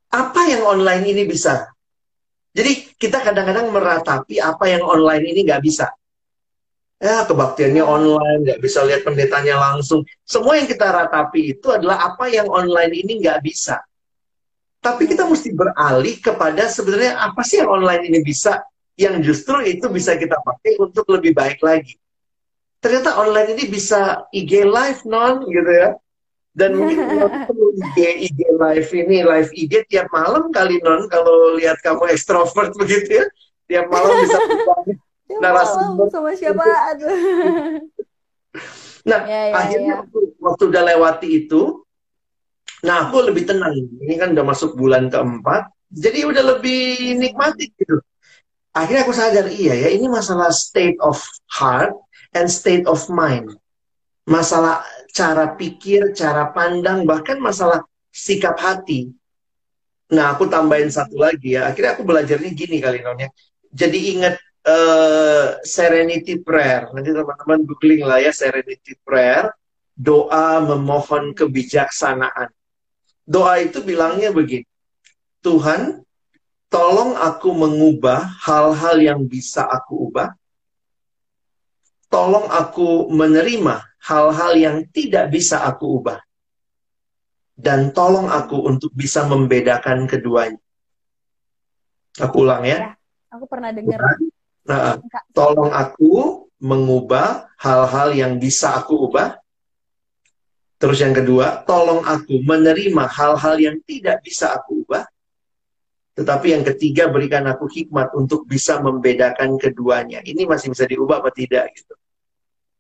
[0.10, 1.70] apa yang online ini bisa.
[2.54, 5.90] Jadi kita kadang-kadang meratapi apa yang online ini nggak bisa.
[7.00, 10.04] Ya kebaktiannya online, nggak bisa lihat pendetanya langsung.
[10.28, 13.80] Semua yang kita ratapi itu adalah apa yang online ini nggak bisa.
[14.84, 18.68] Tapi kita mesti beralih kepada sebenarnya apa sih yang online ini bisa,
[19.00, 21.96] yang justru itu bisa kita pakai untuk lebih baik lagi
[22.80, 25.96] ternyata online ini bisa IG live non gitu ya.
[26.56, 27.00] Dan mungkin
[27.48, 27.98] perlu IG
[28.32, 33.26] IG live ini live IG tiap malam kali non kalau lihat kamu ekstrovert begitu ya
[33.70, 34.38] tiap malam bisa
[35.44, 36.10] narasumber.
[36.10, 36.66] sama siapa?
[39.08, 40.00] Nah ya, ya, akhirnya ya.
[40.04, 41.62] Waktu, waktu udah lewati itu
[42.84, 43.72] nah aku lebih tenang.
[43.76, 47.98] Ini kan udah masuk bulan keempat jadi udah lebih nikmati gitu.
[48.74, 51.18] Akhirnya aku sadar iya ya ini masalah state of
[51.50, 51.94] heart
[52.34, 53.58] and state of mind.
[54.30, 57.82] Masalah cara pikir, cara pandang, bahkan masalah
[58.14, 59.10] sikap hati.
[60.10, 61.70] Nah, aku tambahin satu lagi ya.
[61.70, 63.30] Akhirnya aku belajarnya gini kali nonnya.
[63.70, 66.90] Jadi ingat uh, serenity prayer.
[66.94, 69.54] Nanti teman-teman googling lah ya serenity prayer.
[69.94, 72.50] Doa memohon kebijaksanaan.
[73.30, 74.66] Doa itu bilangnya begini.
[75.46, 76.02] Tuhan,
[76.74, 80.39] tolong aku mengubah hal-hal yang bisa aku ubah
[82.10, 86.20] tolong aku menerima hal-hal yang tidak bisa aku ubah.
[87.60, 90.60] Dan tolong aku untuk bisa membedakan keduanya.
[92.20, 92.78] Aku ulang ya.
[92.78, 93.00] ya
[93.30, 94.02] aku pernah dengar.
[94.66, 94.98] Nah,
[95.32, 99.40] tolong aku mengubah hal-hal yang bisa aku ubah.
[100.80, 105.04] Terus yang kedua, tolong aku menerima hal-hal yang tidak bisa aku ubah.
[106.20, 110.20] Tetapi yang ketiga, berikan aku hikmat untuk bisa membedakan keduanya.
[110.20, 111.96] Ini masih bisa diubah apa tidak gitu.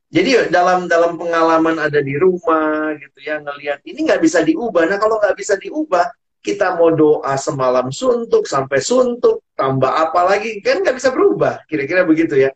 [0.10, 4.90] Jadi dalam dalam pengalaman ada di rumah gitu ya ngelihat ini nggak bisa diubah.
[4.90, 6.10] Nah kalau nggak bisa diubah,
[6.42, 11.64] kita mau doa semalam suntuk sampai suntuk tambah apa lagi kan nggak bisa berubah.
[11.70, 12.52] Kira-kira begitu ya.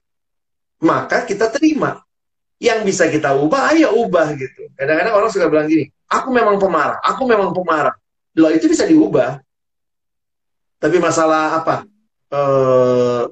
[0.83, 2.01] Maka kita terima.
[2.59, 4.67] Yang bisa kita ubah, ayo ubah gitu.
[4.75, 7.95] Kadang-kadang orang suka bilang gini, aku memang pemarah, aku memang pemarah.
[8.33, 9.39] Loh itu bisa diubah.
[10.83, 11.87] Tapi masalah apa?
[12.27, 13.23] Eh,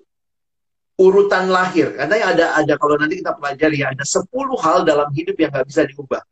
[0.95, 1.91] urutan lahir.
[1.99, 4.23] Karena ada ada kalau nanti kita pelajari ada 10
[4.63, 6.23] hal dalam hidup yang nggak bisa diubah.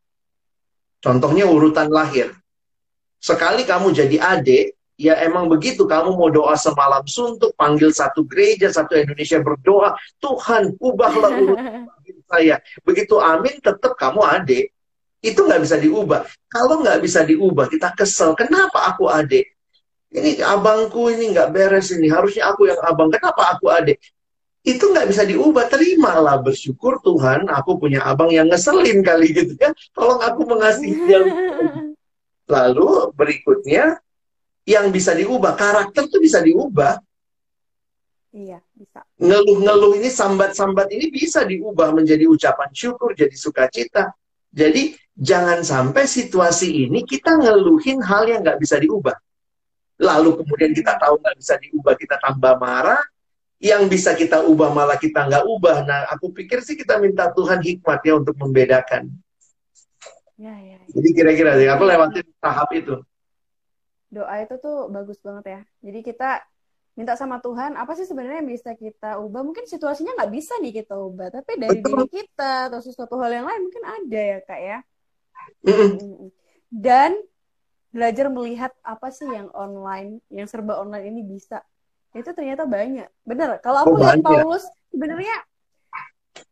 [1.04, 2.32] Contohnya urutan lahir.
[3.20, 8.72] Sekali kamu jadi adik, ya emang begitu kamu mau doa semalam suntuk, panggil satu gereja,
[8.72, 11.92] satu Indonesia berdoa, Tuhan ubahlah urutan
[12.32, 12.64] saya.
[12.88, 14.72] Begitu amin, tetap kamu adik.
[15.20, 16.24] Itu nggak bisa diubah.
[16.48, 18.40] Kalau nggak bisa diubah, kita kesel.
[18.40, 19.59] Kenapa aku adik?
[20.10, 22.10] Ini abangku ini nggak beres ini.
[22.10, 23.14] Harusnya aku yang abang.
[23.14, 24.02] Kenapa aku adik?
[24.64, 25.66] itu nggak bisa diubah.
[25.72, 29.72] Terimalah bersyukur Tuhan, aku punya abang yang ngeselin kali gitu ya.
[29.96, 31.20] Tolong aku mengasihi dia.
[32.54, 34.02] Lalu berikutnya
[34.66, 36.98] yang bisa diubah, karakter tuh bisa diubah.
[38.30, 39.02] Iya, bisa.
[39.18, 44.14] Ngeluh-ngeluh ini, sambat-sambat ini bisa diubah menjadi ucapan syukur, jadi sukacita.
[44.50, 49.14] Jadi jangan sampai situasi ini kita ngeluhin hal yang nggak bisa diubah.
[50.00, 53.04] Lalu kemudian kita tahu nggak bisa diubah, kita tambah marah,
[53.60, 55.84] yang bisa kita ubah malah kita nggak ubah.
[55.84, 59.12] Nah, aku pikir sih kita minta Tuhan hikmat ya untuk membedakan.
[60.40, 60.88] Ya, ya, ya.
[60.88, 62.96] Jadi kira-kira sih aku lewatin tahap itu.
[64.08, 65.62] Doa itu tuh bagus banget ya.
[65.84, 66.40] Jadi kita
[66.96, 69.44] minta sama Tuhan apa sih sebenarnya yang bisa kita ubah?
[69.44, 72.08] Mungkin situasinya nggak bisa nih kita ubah, tapi dari Betul.
[72.08, 74.80] diri kita atau sesuatu hal yang lain mungkin ada ya kak ya.
[75.68, 76.30] Mm -mm.
[76.72, 77.12] Dan
[77.90, 81.62] belajar melihat apa sih yang online, yang serba online ini bisa.
[82.14, 83.10] Itu ternyata banyak.
[83.26, 85.36] Bener kalau aku oh, lihat Paulus sebenarnya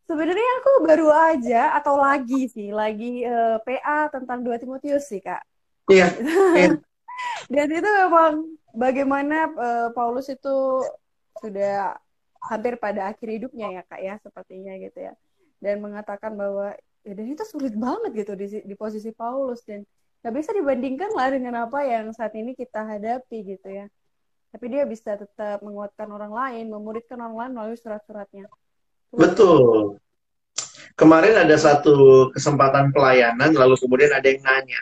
[0.06, 5.22] sebenarnya aku baru aja atau lagi sih lagi uh, eh, PA tentang dua Timotius sih
[5.22, 5.42] kak.
[5.88, 6.08] Iya,
[6.56, 6.70] iya.
[7.54, 8.32] dan itu memang
[8.76, 10.84] bagaimana uh, Paulus itu
[11.38, 11.96] sudah
[12.38, 15.14] hampir pada akhir hidupnya ya kak ya sepertinya gitu ya.
[15.58, 19.82] Dan mengatakan bahwa ya dan itu sulit banget gitu di, di posisi Paulus dan
[20.20, 23.86] nggak bisa dibandingkan lah dengan apa yang saat ini kita hadapi gitu ya
[24.48, 28.48] tapi dia bisa tetap menguatkan orang lain, memuridkan orang lain melalui surat-suratnya.
[29.12, 30.00] Betul.
[30.96, 34.80] Kemarin ada satu kesempatan pelayanan, lalu kemudian ada yang nanya,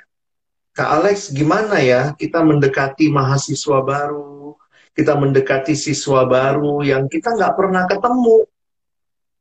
[0.73, 4.55] Kak Alex, gimana ya kita mendekati mahasiswa baru,
[4.97, 8.49] kita mendekati siswa baru yang kita nggak pernah ketemu.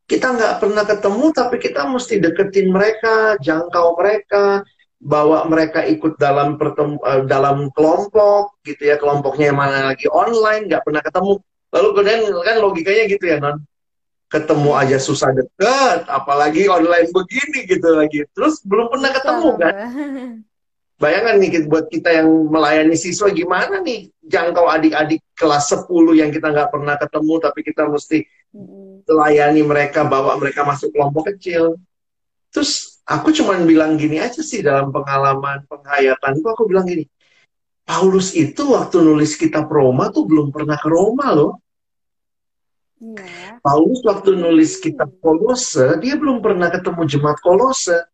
[0.06, 4.62] Kita nggak pernah ketemu, tapi kita mesti deketin mereka, jangkau mereka,
[5.06, 8.98] bawa mereka ikut dalam pertemu, uh, dalam kelompok gitu ya.
[8.98, 11.34] Kelompoknya yang mana lagi online nggak pernah ketemu.
[11.70, 13.62] Lalu kemudian kan logikanya gitu ya non
[14.26, 18.26] ketemu aja susah deket apalagi online begini gitu lagi.
[18.34, 19.74] Terus belum pernah ketemu kan?
[20.96, 26.56] bayangkan nih buat kita yang melayani siswa gimana nih jangkau adik-adik kelas 10 yang kita
[26.56, 28.24] nggak pernah ketemu tapi kita mesti
[29.04, 31.76] melayani mereka bawa mereka masuk kelompok kecil.
[32.56, 37.06] Terus aku cuma bilang gini aja sih dalam pengalaman penghayatan itu aku bilang gini
[37.86, 41.62] Paulus itu waktu nulis kitab Roma tuh belum pernah ke Roma loh.
[42.98, 43.62] Yeah.
[43.62, 48.10] Paulus waktu nulis kitab Kolose dia belum pernah ketemu jemaat Kolose.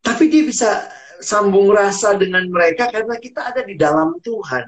[0.00, 0.88] Tapi dia bisa
[1.20, 4.64] sambung rasa dengan mereka karena kita ada di dalam Tuhan.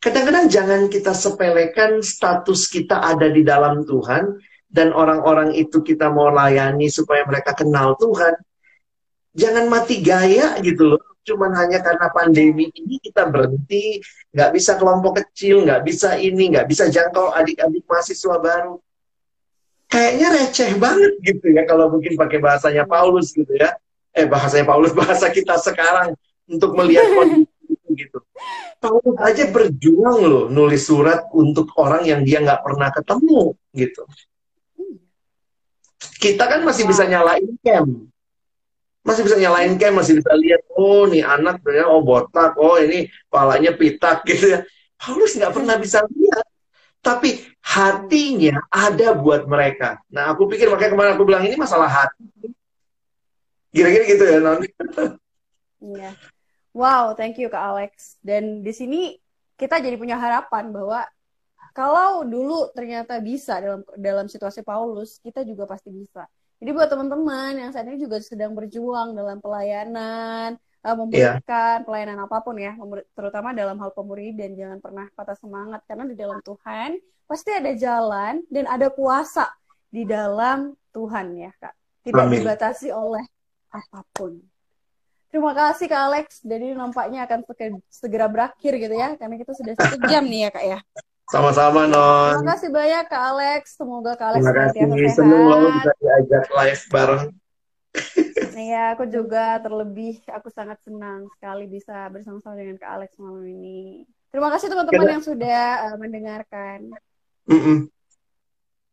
[0.00, 4.40] Kadang-kadang jangan kita sepelekan status kita ada di dalam Tuhan
[4.76, 8.36] dan orang-orang itu kita mau layani supaya mereka kenal Tuhan.
[9.32, 11.02] Jangan mati gaya gitu loh.
[11.24, 14.04] Cuman hanya karena pandemi ini kita berhenti,
[14.36, 18.76] nggak bisa kelompok kecil, nggak bisa ini, nggak bisa jangkau adik-adik mahasiswa baru.
[19.88, 23.72] Kayaknya receh banget gitu ya kalau mungkin pakai bahasanya Paulus gitu ya.
[24.12, 26.12] Eh bahasanya Paulus, bahasa kita sekarang
[26.46, 28.18] untuk melihat kondisi itu gitu.
[28.76, 34.04] Paulus aja berjuang loh nulis surat untuk orang yang dia nggak pernah ketemu gitu
[36.16, 38.08] kita kan masih bisa nyalain cam.
[39.06, 43.76] Masih bisa nyalain cam masih bisa lihat oh nih anak oh botak oh ini palanya
[43.76, 44.60] pitak gitu ya.
[44.96, 46.46] Paulus nggak pernah bisa lihat.
[47.04, 50.02] Tapi hatinya ada buat mereka.
[50.10, 52.50] Nah aku pikir makanya kemarin aku bilang ini masalah hati.
[53.70, 54.64] Kira-kira gitu ya non
[55.84, 56.10] iya.
[56.72, 58.18] Wow thank you kak Alex.
[58.24, 59.14] Dan di sini
[59.56, 61.04] kita jadi punya harapan bahwa
[61.76, 66.24] kalau dulu ternyata bisa dalam dalam situasi Paulus, kita juga pasti bisa.
[66.56, 71.84] Jadi buat teman-teman yang saat ini juga sedang berjuang dalam pelayanan, uh, memberikan yeah.
[71.84, 72.72] pelayanan apa pun ya,
[73.12, 73.92] terutama dalam hal
[74.32, 76.96] dan jangan pernah patah semangat karena di dalam Tuhan
[77.28, 79.44] pasti ada jalan dan ada kuasa
[79.92, 81.76] di dalam Tuhan ya kak.
[82.08, 82.40] Tidak Amin.
[82.40, 83.28] dibatasi oleh
[83.68, 84.40] apa pun.
[85.28, 86.26] Terima kasih Kak Alex.
[86.40, 87.44] Jadi nampaknya akan
[87.92, 90.78] segera berakhir gitu ya, karena kita sudah satu jam nih ya Kak ya.
[91.26, 92.38] Sama-sama, Non.
[92.38, 93.62] Terima kasih banyak, Kak Alex.
[93.74, 95.10] Semoga Kak Alex Terima kasih.
[95.10, 97.24] Senang loh bisa diajak live bareng.
[98.56, 104.08] Iya, aku juga terlebih, aku sangat senang sekali bisa bersama-sama dengan Kak Alex malam ini.
[104.32, 106.88] Terima kasih teman-teman yang sudah uh, mendengarkan.
[107.44, 107.78] Mm -mm.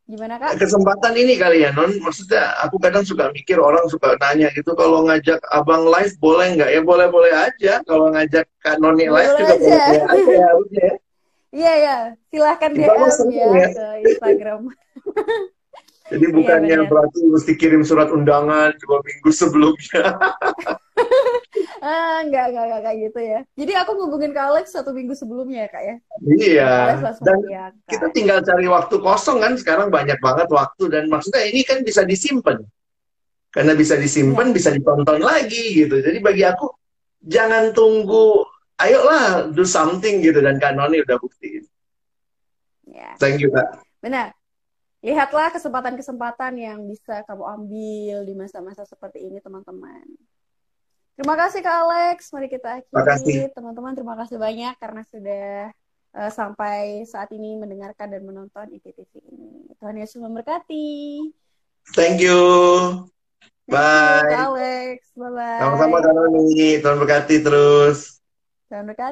[0.03, 0.59] Gimana Kak?
[0.59, 1.95] Kesempatan ini kali ya, Non.
[2.03, 6.69] Maksudnya aku kadang suka mikir orang suka nanya gitu, kalau ngajak abang live boleh nggak?
[6.69, 7.73] Ya boleh-boleh aja.
[7.87, 10.43] Kalau ngajak Kak Noni live juga boleh aja.
[10.75, 10.91] Ya,
[11.53, 11.97] Iya ya,
[12.33, 12.89] silahkan DM
[13.29, 14.61] ya, ya ke Instagram.
[16.11, 20.19] Jadi iya, bukannya iya, berarti mesti kirim surat undangan dua minggu sebelumnya.
[21.85, 23.39] ah, enggak, enggak, enggak kayak gitu ya.
[23.55, 25.95] Jadi aku ngubungin ke Alex satu minggu sebelumnya ya kak ya.
[26.27, 26.73] Iya.
[27.23, 31.63] Dan ya, kita tinggal cari waktu kosong kan sekarang banyak banget waktu dan maksudnya ini
[31.63, 32.59] kan bisa disimpan.
[33.53, 34.53] Karena bisa disimpan, ya.
[34.59, 36.03] bisa ditonton lagi gitu.
[36.03, 36.67] Jadi bagi aku
[37.23, 38.43] jangan tunggu
[38.83, 41.63] ayolah do something gitu dan Kak Noni udah buktiin.
[42.87, 43.15] Ya.
[43.17, 43.81] Thank you Kak.
[44.03, 44.35] Benar.
[45.03, 50.07] Lihatlah kesempatan-kesempatan yang bisa kamu ambil di masa-masa seperti ini teman-teman.
[51.19, 52.31] Terima kasih Kak Alex.
[52.31, 53.51] Mari kita akhiri.
[53.51, 55.75] Teman-teman terima kasih banyak karena sudah
[56.15, 59.75] uh, sampai saat ini mendengarkan dan menonton IPTV ini.
[59.77, 61.19] Tuhan Yesus memberkati.
[61.91, 62.39] Thank you.
[63.67, 64.23] Bye.
[64.23, 64.97] Thank you, Alex.
[65.19, 65.59] Bye-bye.
[65.67, 66.79] Sama-sama Kak Noni.
[66.79, 68.22] Tuhan berkati terus.
[68.73, 69.01] Jangan berkata